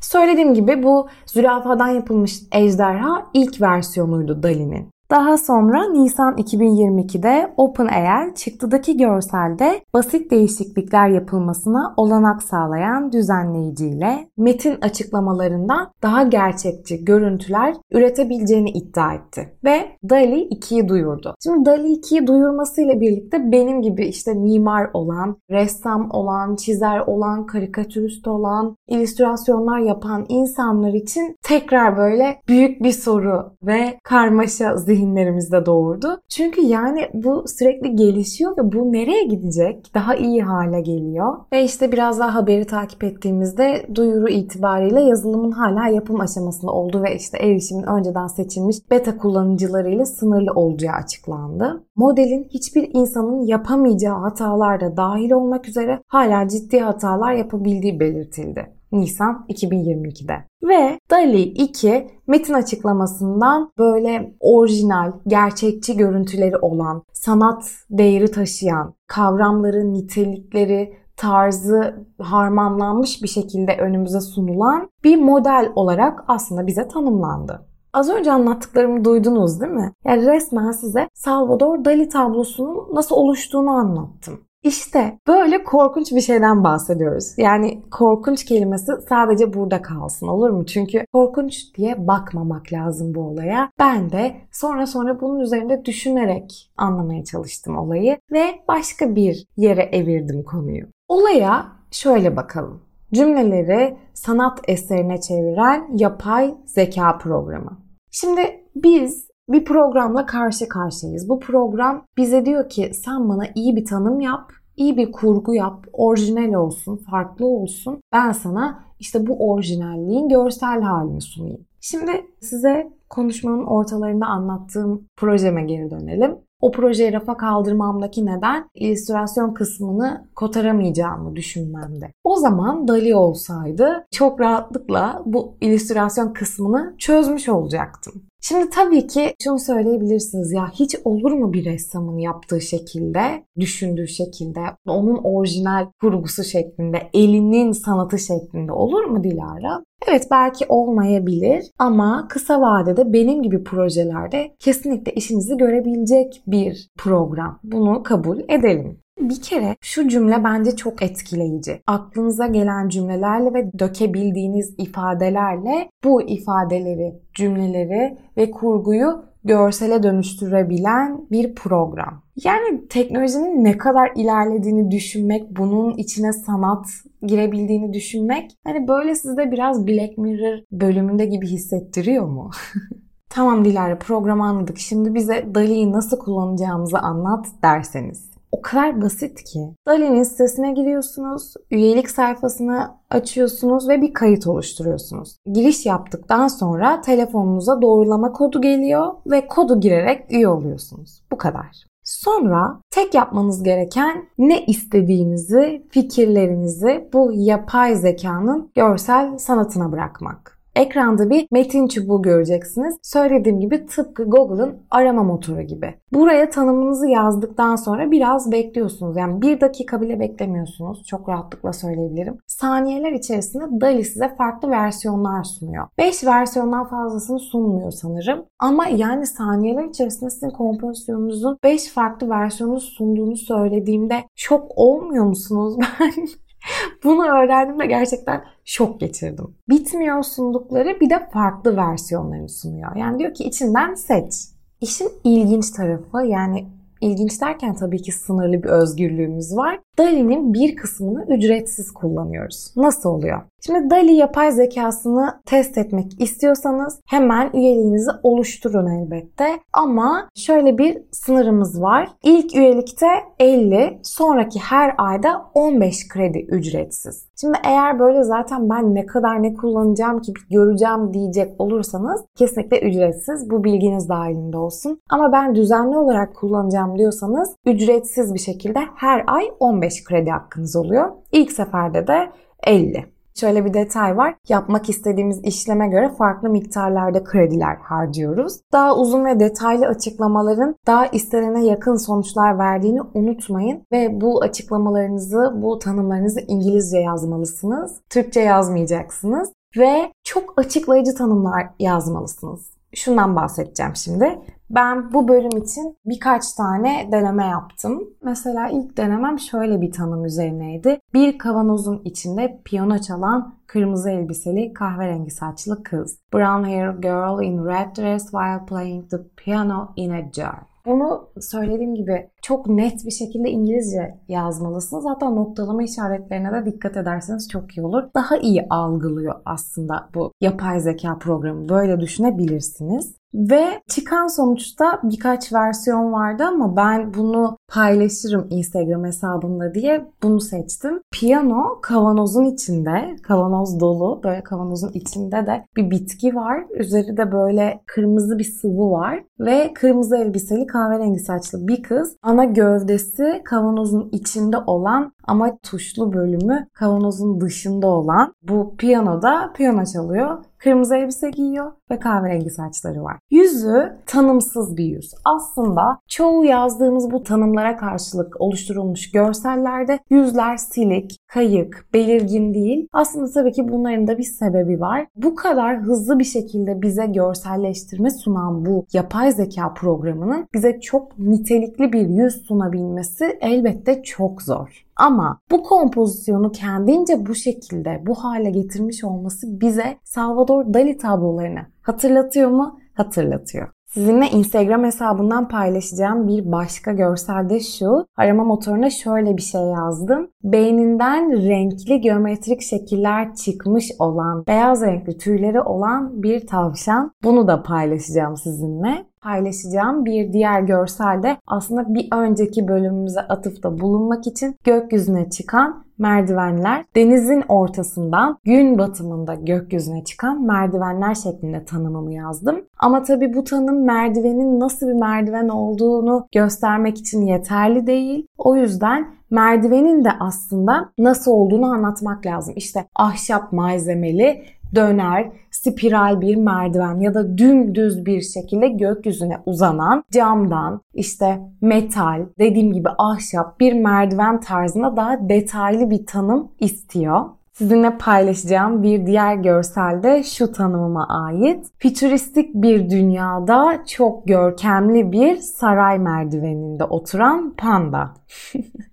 Söylediğim 0.00 0.54
gibi 0.54 0.82
bu 0.82 1.08
zürafadan 1.26 1.88
yapılmış 1.88 2.40
ejderha 2.52 3.26
ilk 3.34 3.60
versiyonuydu 3.60 4.42
Dali'nin. 4.42 4.90
Daha 5.10 5.38
sonra 5.38 5.88
Nisan 5.88 6.34
2022'de 6.34 7.54
OpenAI 7.56 8.34
çıktıdaki 8.34 8.96
görselde 8.96 9.80
basit 9.94 10.30
değişiklikler 10.30 11.08
yapılmasına 11.08 11.94
olanak 11.96 12.42
sağlayan 12.42 13.12
düzenleyiciyle 13.12 14.28
metin 14.36 14.80
açıklamalarından 14.80 15.92
daha 16.02 16.22
gerçekçi 16.22 17.04
görüntüler 17.04 17.76
üretebileceğini 17.92 18.70
iddia 18.70 19.14
etti. 19.14 19.56
Ve 19.64 19.86
DALI 20.10 20.48
2'yi 20.48 20.88
duyurdu. 20.88 21.34
Şimdi 21.44 21.64
DALI 21.64 21.92
2'yi 21.92 22.26
duyurmasıyla 22.26 23.00
birlikte 23.00 23.52
benim 23.52 23.82
gibi 23.82 24.06
işte 24.06 24.34
mimar 24.34 24.90
olan, 24.92 25.36
ressam 25.50 26.10
olan, 26.10 26.56
çizer 26.56 27.00
olan, 27.00 27.46
karikatürist 27.46 28.28
olan, 28.28 28.76
illüstrasyonlar 28.88 29.78
yapan 29.78 30.26
insanlar 30.28 30.92
için 30.92 31.36
tekrar 31.42 31.96
böyle 31.96 32.40
büyük 32.48 32.82
bir 32.82 32.92
soru 32.92 33.52
ve 33.62 33.98
karmaşa 34.04 34.76
zihin 34.76 34.99
zihinlerimizde 35.00 35.66
doğurdu. 35.66 36.20
Çünkü 36.28 36.60
yani 36.60 37.08
bu 37.14 37.44
sürekli 37.58 37.96
gelişiyor 37.96 38.56
ve 38.56 38.72
bu 38.72 38.92
nereye 38.92 39.24
gidecek? 39.24 39.94
Daha 39.94 40.14
iyi 40.14 40.42
hale 40.42 40.80
geliyor. 40.80 41.38
Ve 41.52 41.64
işte 41.64 41.92
biraz 41.92 42.18
daha 42.18 42.34
haberi 42.34 42.64
takip 42.64 43.04
ettiğimizde 43.04 43.86
duyuru 43.94 44.28
itibariyle 44.28 45.00
yazılımın 45.00 45.50
hala 45.50 45.88
yapım 45.88 46.20
aşamasında 46.20 46.72
olduğu 46.72 47.02
ve 47.02 47.16
işte 47.16 47.38
erişimin 47.38 47.82
önceden 47.82 48.26
seçilmiş 48.26 48.76
beta 48.90 49.16
kullanıcılarıyla 49.16 50.06
sınırlı 50.06 50.52
olacağı 50.52 50.94
açıklandı. 50.94 51.84
Modelin 51.96 52.44
hiçbir 52.50 52.90
insanın 52.92 53.46
yapamayacağı 53.46 54.18
hatalar 54.18 54.80
da 54.80 54.96
dahil 54.96 55.30
olmak 55.30 55.68
üzere 55.68 56.02
hala 56.06 56.48
ciddi 56.48 56.80
hatalar 56.80 57.32
yapabildiği 57.32 58.00
belirtildi. 58.00 58.79
Nisan 58.92 59.46
2022'de. 59.48 60.34
Ve 60.62 60.98
DALI 61.10 61.42
2 61.42 62.10
metin 62.26 62.54
açıklamasından 62.54 63.72
böyle 63.78 64.34
orijinal, 64.40 65.12
gerçekçi 65.26 65.96
görüntüleri 65.96 66.56
olan, 66.56 67.02
sanat 67.12 67.70
değeri 67.90 68.30
taşıyan, 68.30 68.94
kavramları, 69.06 69.92
nitelikleri, 69.92 71.00
tarzı 71.16 72.06
harmanlanmış 72.18 73.22
bir 73.22 73.28
şekilde 73.28 73.76
önümüze 73.76 74.20
sunulan 74.20 74.90
bir 75.04 75.16
model 75.16 75.72
olarak 75.74 76.24
aslında 76.28 76.66
bize 76.66 76.88
tanımlandı. 76.88 77.66
Az 77.92 78.10
önce 78.10 78.32
anlattıklarımı 78.32 79.04
duydunuz 79.04 79.60
değil 79.60 79.72
mi? 79.72 79.92
Yani 80.04 80.26
resmen 80.26 80.72
size 80.72 81.08
Salvador 81.14 81.84
Dali 81.84 82.08
tablosunun 82.08 82.94
nasıl 82.94 83.16
oluştuğunu 83.16 83.70
anlattım. 83.70 84.40
İşte 84.62 85.18
böyle 85.26 85.64
korkunç 85.64 86.12
bir 86.12 86.20
şeyden 86.20 86.64
bahsediyoruz. 86.64 87.34
Yani 87.36 87.82
korkunç 87.90 88.44
kelimesi 88.44 88.92
sadece 89.08 89.52
burada 89.52 89.82
kalsın 89.82 90.26
olur 90.26 90.50
mu? 90.50 90.66
Çünkü 90.66 91.04
korkunç 91.12 91.74
diye 91.76 92.06
bakmamak 92.06 92.72
lazım 92.72 93.14
bu 93.14 93.20
olaya. 93.20 93.70
Ben 93.78 94.10
de 94.10 94.36
sonra 94.52 94.86
sonra 94.86 95.20
bunun 95.20 95.40
üzerinde 95.40 95.84
düşünerek 95.84 96.70
anlamaya 96.76 97.24
çalıştım 97.24 97.78
olayı 97.78 98.18
ve 98.32 98.44
başka 98.68 99.14
bir 99.14 99.46
yere 99.56 99.82
evirdim 99.82 100.44
konuyu. 100.44 100.86
Olaya 101.08 101.66
şöyle 101.90 102.36
bakalım. 102.36 102.82
Cümleleri 103.14 103.96
sanat 104.14 104.60
eserine 104.68 105.20
çeviren 105.20 105.88
yapay 105.96 106.54
zeka 106.66 107.18
programı. 107.18 107.78
Şimdi 108.10 108.64
biz 108.76 109.29
Bir 109.50 109.64
programla 109.64 110.26
karşı 110.26 110.68
karşıyayız. 110.68 111.28
Bu 111.28 111.40
program 111.40 112.04
bize 112.16 112.44
diyor 112.46 112.68
ki 112.68 112.90
sen 112.94 113.28
bana 113.28 113.44
iyi 113.54 113.76
bir 113.76 113.84
tanım 113.84 114.20
yap, 114.20 114.52
iyi 114.76 114.96
bir 114.96 115.12
kurgu 115.12 115.54
yap, 115.54 115.86
orijinal 115.92 116.54
olsun, 116.54 116.96
farklı 116.96 117.46
olsun. 117.46 118.00
Ben 118.12 118.32
sana 118.32 118.84
işte 119.00 119.26
bu 119.26 119.50
orijinalliğin 119.50 120.28
görsel 120.28 120.80
halini 120.80 121.20
sunayım. 121.20 121.66
Şimdi 121.80 122.10
size 122.40 122.92
konuşmanın 123.08 123.64
ortalarında 123.64 124.26
anlattığım 124.26 125.04
projeme 125.16 125.62
geri 125.62 125.90
dönelim. 125.90 126.36
O 126.60 126.70
projeyi 126.70 127.12
rafa 127.12 127.36
kaldırmamdaki 127.36 128.26
neden 128.26 128.68
illüstrasyon 128.74 129.54
kısmını 129.54 130.28
kotaramayacağımı 130.36 131.36
düşünmemde. 131.36 132.12
O 132.24 132.36
zaman 132.36 132.88
Dali 132.88 133.14
olsaydı 133.14 134.06
çok 134.10 134.40
rahatlıkla 134.40 135.22
bu 135.26 135.54
illüstrasyon 135.60 136.32
kısmını 136.32 136.94
çözmüş 136.98 137.48
olacaktım. 137.48 138.22
Şimdi 138.40 138.70
tabii 138.70 139.06
ki 139.06 139.34
şunu 139.42 139.58
söyleyebilirsiniz 139.58 140.52
ya 140.52 140.70
hiç 140.74 140.96
olur 141.04 141.32
mu 141.32 141.52
bir 141.52 141.64
ressamın 141.64 142.18
yaptığı 142.18 142.60
şekilde, 142.60 143.44
düşündüğü 143.58 144.08
şekilde, 144.08 144.60
onun 144.86 145.20
orijinal 145.24 145.86
kurgusu 146.00 146.44
şeklinde, 146.44 147.10
elinin 147.14 147.72
sanatı 147.72 148.18
şeklinde 148.18 148.72
olur 148.72 149.04
mu 149.04 149.24
Dilara? 149.24 149.84
Evet 150.08 150.28
belki 150.30 150.66
olmayabilir 150.68 151.70
ama 151.78 152.26
kısa 152.28 152.60
vadede 152.60 153.12
benim 153.12 153.42
gibi 153.42 153.64
projelerde 153.64 154.54
kesinlikle 154.58 155.12
işinizi 155.12 155.56
görebilecek 155.56 156.42
bir 156.46 156.88
program. 156.98 157.60
Bunu 157.62 158.02
kabul 158.02 158.40
edelim. 158.48 158.98
Bir 159.20 159.42
kere 159.42 159.76
şu 159.80 160.08
cümle 160.08 160.44
bence 160.44 160.76
çok 160.76 161.02
etkileyici. 161.02 161.82
Aklınıza 161.86 162.46
gelen 162.46 162.88
cümlelerle 162.88 163.54
ve 163.54 163.78
dökebildiğiniz 163.78 164.74
ifadelerle 164.78 165.90
bu 166.04 166.22
ifadeleri, 166.22 167.14
cümleleri 167.34 168.18
ve 168.36 168.50
kurguyu 168.50 169.24
görsele 169.44 170.02
dönüştürebilen 170.02 171.26
bir 171.30 171.54
program. 171.54 172.22
Yani 172.44 172.88
teknolojinin 172.88 173.64
ne 173.64 173.78
kadar 173.78 174.10
ilerlediğini 174.16 174.90
düşünmek, 174.90 175.56
bunun 175.56 175.96
içine 175.96 176.32
sanat 176.32 176.86
girebildiğini 177.22 177.92
düşünmek 177.92 178.50
hani 178.64 178.88
böyle 178.88 179.14
size 179.14 179.50
biraz 179.50 179.86
Black 179.86 180.18
Mirror 180.18 180.58
bölümünde 180.72 181.26
gibi 181.26 181.46
hissettiriyor 181.46 182.26
mu? 182.26 182.50
tamam 183.28 183.64
Dilara 183.64 183.98
programı 183.98 184.44
anladık. 184.44 184.78
Şimdi 184.78 185.14
bize 185.14 185.46
DALI'yi 185.54 185.92
nasıl 185.92 186.18
kullanacağımızı 186.18 186.98
anlat 186.98 187.46
derseniz. 187.62 188.29
O 188.52 188.62
kadar 188.62 189.02
basit 189.02 189.44
ki. 189.44 189.60
Dali'nin 189.86 190.22
sitesine 190.22 190.72
giriyorsunuz, 190.72 191.54
üyelik 191.70 192.10
sayfasını 192.10 192.90
açıyorsunuz 193.10 193.88
ve 193.88 194.02
bir 194.02 194.12
kayıt 194.12 194.46
oluşturuyorsunuz. 194.46 195.36
Giriş 195.52 195.86
yaptıktan 195.86 196.48
sonra 196.48 197.00
telefonunuza 197.00 197.82
doğrulama 197.82 198.32
kodu 198.32 198.60
geliyor 198.60 199.14
ve 199.26 199.46
kodu 199.46 199.80
girerek 199.80 200.32
üye 200.32 200.48
oluyorsunuz. 200.48 201.22
Bu 201.32 201.38
kadar. 201.38 201.90
Sonra 202.04 202.80
tek 202.90 203.14
yapmanız 203.14 203.62
gereken 203.62 204.28
ne 204.38 204.64
istediğinizi, 204.64 205.86
fikirlerinizi 205.90 207.08
bu 207.12 207.32
yapay 207.34 207.96
zekanın 207.96 208.70
görsel 208.74 209.38
sanatına 209.38 209.92
bırakmak. 209.92 210.49
Ekranda 210.76 211.30
bir 211.30 211.46
metin 211.52 211.88
çubuğu 211.88 212.22
göreceksiniz. 212.22 212.96
Söylediğim 213.02 213.60
gibi 213.60 213.86
tıpkı 213.86 214.24
Google'ın 214.24 214.78
arama 214.90 215.22
motoru 215.22 215.62
gibi. 215.62 215.94
Buraya 216.12 216.50
tanımınızı 216.50 217.08
yazdıktan 217.08 217.76
sonra 217.76 218.10
biraz 218.10 218.52
bekliyorsunuz. 218.52 219.16
Yani 219.16 219.42
bir 219.42 219.60
dakika 219.60 220.00
bile 220.00 220.20
beklemiyorsunuz. 220.20 221.04
Çok 221.06 221.28
rahatlıkla 221.28 221.72
söyleyebilirim. 221.72 222.38
Saniyeler 222.46 223.12
içerisinde 223.12 223.80
DALI 223.80 224.04
size 224.04 224.34
farklı 224.36 224.70
versiyonlar 224.70 225.44
sunuyor. 225.44 225.86
5 225.98 226.24
versiyondan 226.24 226.88
fazlasını 226.88 227.38
sunmuyor 227.38 227.90
sanırım. 227.90 228.44
Ama 228.58 228.86
yani 228.86 229.26
saniyeler 229.26 229.84
içerisinde 229.84 230.30
sizin 230.30 230.50
kompozisyonunuzun 230.50 231.58
5 231.64 231.88
farklı 231.88 232.28
versiyonu 232.28 232.80
sunduğunu 232.80 233.36
söylediğimde 233.36 234.24
şok 234.36 234.72
olmuyor 234.76 235.24
musunuz? 235.24 235.76
Ben 236.00 236.26
bunu 237.04 237.26
öğrendiğimde 237.26 237.86
gerçekten 237.86 238.44
şok 238.64 239.00
geçirdim. 239.00 239.54
Bitmiyor 239.68 240.22
sundukları 240.22 241.00
bir 241.00 241.10
de 241.10 241.28
farklı 241.32 241.76
versiyonlarını 241.76 242.48
sunuyor. 242.48 242.96
Yani 242.96 243.18
diyor 243.18 243.34
ki 243.34 243.44
içinden 243.44 243.94
seç. 243.94 244.34
İşin 244.80 245.12
ilginç 245.24 245.70
tarafı 245.70 246.26
yani 246.26 246.68
ilginç 247.00 247.40
derken 247.40 247.74
tabii 247.74 248.02
ki 248.02 248.12
sınırlı 248.12 248.62
bir 248.62 248.68
özgürlüğümüz 248.68 249.56
var. 249.56 249.80
DALI'nin 249.98 250.54
bir 250.54 250.76
kısmını 250.76 251.24
ücretsiz 251.34 251.92
kullanıyoruz. 251.92 252.72
Nasıl 252.76 253.10
oluyor? 253.10 253.40
Şimdi 253.66 253.90
DALI 253.90 254.12
yapay 254.12 254.52
zekasını 254.52 255.40
test 255.46 255.78
etmek 255.78 256.22
istiyorsanız 256.22 257.00
hemen 257.06 257.50
üyeliğinizi 257.54 258.10
oluşturun 258.22 258.86
elbette. 258.86 259.44
Ama 259.72 260.28
şöyle 260.34 260.78
bir 260.78 260.98
sınırımız 261.12 261.82
var. 261.82 262.08
İlk 262.24 262.56
üyelikte 262.56 263.06
50, 263.38 264.00
sonraki 264.02 264.58
her 264.60 264.94
ayda 264.98 265.42
15 265.54 266.08
kredi 266.08 266.38
ücretsiz. 266.38 267.26
Şimdi 267.40 267.58
eğer 267.64 267.98
böyle 267.98 268.24
zaten 268.24 268.70
ben 268.70 268.94
ne 268.94 269.06
kadar 269.06 269.42
ne 269.42 269.54
kullanacağım 269.54 270.20
ki 270.20 270.32
göreceğim 270.50 271.14
diyecek 271.14 271.60
olursanız 271.60 272.24
kesinlikle 272.36 272.80
ücretsiz. 272.80 273.50
Bu 273.50 273.64
bilginiz 273.64 274.08
dahilinde 274.08 274.58
olsun. 274.58 275.00
Ama 275.10 275.32
ben 275.32 275.54
düzenli 275.54 275.96
olarak 275.98 276.36
kullanacağım 276.36 276.98
diyorsanız 276.98 277.54
ücretsiz 277.66 278.34
bir 278.34 278.38
şekilde 278.38 278.80
her 278.96 279.24
ay 279.26 279.44
15 279.60 279.79
kredi 280.04 280.30
hakkınız 280.30 280.76
oluyor. 280.76 281.10
İlk 281.32 281.52
seferde 281.52 282.06
de 282.06 282.32
50. 282.62 283.06
Şöyle 283.34 283.64
bir 283.64 283.74
detay 283.74 284.16
var. 284.16 284.34
Yapmak 284.48 284.88
istediğimiz 284.88 285.44
işleme 285.44 285.88
göre 285.88 286.08
farklı 286.18 286.50
miktarlarda 286.50 287.24
krediler 287.24 287.76
harcıyoruz. 287.76 288.60
Daha 288.72 288.96
uzun 288.96 289.24
ve 289.24 289.40
detaylı 289.40 289.86
açıklamaların 289.86 290.76
daha 290.86 291.06
istenene 291.06 291.66
yakın 291.66 291.96
sonuçlar 291.96 292.58
verdiğini 292.58 293.00
unutmayın 293.14 293.86
ve 293.92 294.20
bu 294.20 294.42
açıklamalarınızı, 294.42 295.52
bu 295.62 295.78
tanımlarınızı 295.78 296.40
İngilizce 296.48 296.98
yazmalısınız. 296.98 298.00
Türkçe 298.10 298.40
yazmayacaksınız 298.40 299.52
ve 299.76 300.12
çok 300.24 300.58
açıklayıcı 300.58 301.14
tanımlar 301.14 301.66
yazmalısınız. 301.78 302.79
Şundan 302.94 303.36
bahsedeceğim 303.36 303.96
şimdi. 303.96 304.38
Ben 304.70 305.12
bu 305.12 305.28
bölüm 305.28 305.62
için 305.62 305.96
birkaç 306.04 306.52
tane 306.52 307.08
deneme 307.12 307.46
yaptım. 307.46 308.08
Mesela 308.22 308.68
ilk 308.68 308.96
denemem 308.96 309.38
şöyle 309.38 309.80
bir 309.80 309.92
tanım 309.92 310.24
üzerineydi. 310.24 311.00
Bir 311.14 311.38
kavanozun 311.38 312.02
içinde 312.04 312.60
piyano 312.64 312.98
çalan 312.98 313.54
kırmızı 313.66 314.10
elbiseli 314.10 314.72
kahverengi 314.72 315.30
saçlı 315.30 315.82
kız. 315.82 316.18
Brown 316.34 316.64
hair 316.64 316.90
girl 316.90 317.42
in 317.42 317.64
red 317.66 317.96
dress 317.96 318.22
while 318.22 318.66
playing 318.68 319.10
the 319.10 319.18
piano 319.36 319.88
in 319.96 320.10
a 320.10 320.32
jar. 320.32 320.56
Bunu 320.86 321.28
söylediğim 321.40 321.94
gibi 321.94 322.30
çok 322.42 322.66
net 322.68 323.04
bir 323.06 323.10
şekilde 323.10 323.50
İngilizce 323.50 324.18
yazmalısınız. 324.28 325.04
Hatta 325.08 325.30
noktalama 325.30 325.82
işaretlerine 325.82 326.52
de 326.52 326.72
dikkat 326.72 326.96
ederseniz 326.96 327.48
çok 327.48 327.76
iyi 327.76 327.82
olur. 327.86 328.02
Daha 328.14 328.36
iyi 328.36 328.66
algılıyor 328.70 329.34
aslında 329.44 330.08
bu 330.14 330.32
yapay 330.40 330.80
zeka 330.80 331.18
programı. 331.18 331.68
Böyle 331.68 332.00
düşünebilirsiniz. 332.00 333.20
Ve 333.34 333.82
çıkan 333.88 334.26
sonuçta 334.26 335.00
birkaç 335.02 335.52
versiyon 335.52 336.12
vardı 336.12 336.44
ama 336.44 336.76
ben 336.76 337.14
bunu 337.14 337.56
paylaşırım 337.68 338.46
Instagram 338.50 339.04
hesabımda 339.04 339.74
diye 339.74 340.06
bunu 340.22 340.40
seçtim. 340.40 341.00
Piyano 341.12 341.80
kavanozun 341.82 342.44
içinde, 342.44 343.16
kavanoz 343.22 343.80
dolu 343.80 344.20
böyle 344.24 344.42
kavanozun 344.42 344.90
içinde 344.94 345.46
de 345.46 345.64
bir 345.76 345.90
bitki 345.90 346.34
var. 346.34 346.64
Üzeri 346.74 347.16
de 347.16 347.32
böyle 347.32 347.80
kırmızı 347.86 348.38
bir 348.38 348.44
sıvı 348.44 348.90
var 348.90 349.24
ve 349.40 349.72
kırmızı 349.74 350.16
elbiseli 350.16 350.66
kahverengi 350.66 351.18
saçlı 351.18 351.68
bir 351.68 351.82
kız 351.82 352.16
ana 352.30 352.44
gövdesi 352.44 353.42
kavanozun 353.44 354.08
içinde 354.12 354.56
olan 354.58 355.12
ama 355.30 355.58
tuşlu 355.62 356.12
bölümü 356.12 356.66
kavanozun 356.72 357.40
dışında 357.40 357.86
olan 357.86 358.34
bu 358.42 358.76
piyanoda 358.76 359.52
piyano 359.56 359.84
çalıyor. 359.84 360.38
Kırmızı 360.58 360.96
elbise 360.96 361.30
giyiyor 361.30 361.72
ve 361.90 361.98
kahverengi 361.98 362.50
saçları 362.50 363.02
var. 363.02 363.16
Yüzü 363.30 363.96
tanımsız 364.06 364.76
bir 364.76 364.84
yüz. 364.84 365.14
Aslında 365.24 365.98
çoğu 366.08 366.44
yazdığımız 366.44 367.10
bu 367.10 367.22
tanımlara 367.22 367.76
karşılık 367.76 368.40
oluşturulmuş 368.40 369.10
görsellerde 369.10 369.98
yüzler 370.10 370.56
silik, 370.56 371.16
kayık, 371.26 371.86
belirgin 371.94 372.54
değil. 372.54 372.88
Aslında 372.92 373.30
tabii 373.30 373.52
ki 373.52 373.68
bunların 373.68 374.06
da 374.06 374.18
bir 374.18 374.22
sebebi 374.22 374.80
var. 374.80 375.06
Bu 375.16 375.34
kadar 375.34 375.80
hızlı 375.80 376.18
bir 376.18 376.24
şekilde 376.24 376.82
bize 376.82 377.06
görselleştirme 377.06 378.10
sunan 378.10 378.66
bu 378.66 378.86
yapay 378.92 379.32
zeka 379.32 379.74
programının 379.74 380.46
bize 380.54 380.80
çok 380.80 381.18
nitelikli 381.18 381.92
bir 381.92 382.08
yüz 382.08 382.46
sunabilmesi 382.46 383.38
elbette 383.40 384.02
çok 384.02 384.42
zor. 384.42 384.89
Ama 385.00 385.40
bu 385.50 385.62
kompozisyonu 385.62 386.52
kendince 386.52 387.26
bu 387.26 387.34
şekilde, 387.34 388.02
bu 388.06 388.14
hale 388.14 388.50
getirmiş 388.50 389.04
olması 389.04 389.60
bize 389.60 389.98
Salvador 390.04 390.74
Dali 390.74 390.96
tablolarını 390.96 391.60
hatırlatıyor 391.82 392.50
mu? 392.50 392.80
Hatırlatıyor. 392.94 393.68
Sizinle 393.86 394.26
Instagram 394.26 394.84
hesabından 394.84 395.48
paylaşacağım 395.48 396.28
bir 396.28 396.52
başka 396.52 396.92
görsel 396.92 397.48
de 397.48 397.60
şu. 397.60 398.06
Arama 398.16 398.44
motoruna 398.44 398.90
şöyle 398.90 399.36
bir 399.36 399.42
şey 399.42 399.60
yazdım. 399.60 400.30
Beyninden 400.44 401.48
renkli 401.48 402.00
geometrik 402.00 402.62
şekiller 402.62 403.34
çıkmış 403.34 403.90
olan, 403.98 404.44
beyaz 404.46 404.82
renkli 404.82 405.18
tüyleri 405.18 405.60
olan 405.60 406.22
bir 406.22 406.46
tavşan. 406.46 407.12
Bunu 407.24 407.48
da 407.48 407.62
paylaşacağım 407.62 408.36
sizinle. 408.36 409.09
Paylaşacağım 409.22 410.04
bir 410.04 410.32
diğer 410.32 410.60
görselde 410.60 411.36
aslında 411.46 411.94
bir 411.94 412.08
önceki 412.12 412.68
bölümümüze 412.68 413.20
atıfta 413.20 413.80
bulunmak 413.80 414.26
için 414.26 414.56
gökyüzüne 414.64 415.30
çıkan 415.30 415.84
merdivenler 415.98 416.84
denizin 416.96 417.42
ortasından 417.48 418.38
gün 418.44 418.78
batımında 418.78 419.34
gökyüzüne 419.34 420.04
çıkan 420.04 420.42
merdivenler 420.42 421.14
şeklinde 421.14 421.64
tanımımı 421.64 422.14
yazdım. 422.14 422.64
Ama 422.78 423.02
tabi 423.02 423.34
bu 423.34 423.44
tanım 423.44 423.84
merdivenin 423.84 424.60
nasıl 424.60 424.88
bir 424.88 425.00
merdiven 425.00 425.48
olduğunu 425.48 426.26
göstermek 426.34 426.98
için 426.98 427.22
yeterli 427.22 427.86
değil. 427.86 428.26
O 428.38 428.56
yüzden 428.56 429.06
merdivenin 429.30 430.04
de 430.04 430.10
aslında 430.20 430.92
nasıl 430.98 431.32
olduğunu 431.32 431.66
anlatmak 431.66 432.26
lazım. 432.26 432.54
İşte 432.56 432.86
ahşap 432.94 433.52
malzemeli 433.52 434.42
döner, 434.74 435.32
spiral 435.50 436.20
bir 436.20 436.36
merdiven 436.36 437.00
ya 437.00 437.14
da 437.14 437.38
dümdüz 437.38 438.06
bir 438.06 438.20
şekilde 438.20 438.68
gökyüzüne 438.68 439.38
uzanan 439.46 440.04
camdan 440.12 440.80
işte 440.94 441.40
metal, 441.60 442.26
dediğim 442.38 442.72
gibi 442.72 442.88
ahşap 442.98 443.60
bir 443.60 443.72
merdiven 443.72 444.40
tarzında 444.40 444.96
daha 444.96 445.28
detaylı 445.28 445.90
bir 445.90 446.06
tanım 446.06 446.52
istiyor. 446.60 447.24
Sizinle 447.52 447.98
paylaşacağım 447.98 448.82
bir 448.82 449.06
diğer 449.06 449.34
görselde 449.34 450.22
şu 450.22 450.52
tanımıma 450.52 451.06
ait. 451.08 451.66
Fütüristik 451.78 452.54
bir 452.54 452.90
dünyada 452.90 453.84
çok 453.86 454.26
görkemli 454.26 455.12
bir 455.12 455.36
saray 455.36 455.98
merdiveninde 455.98 456.84
oturan 456.84 457.54
panda. 457.56 458.10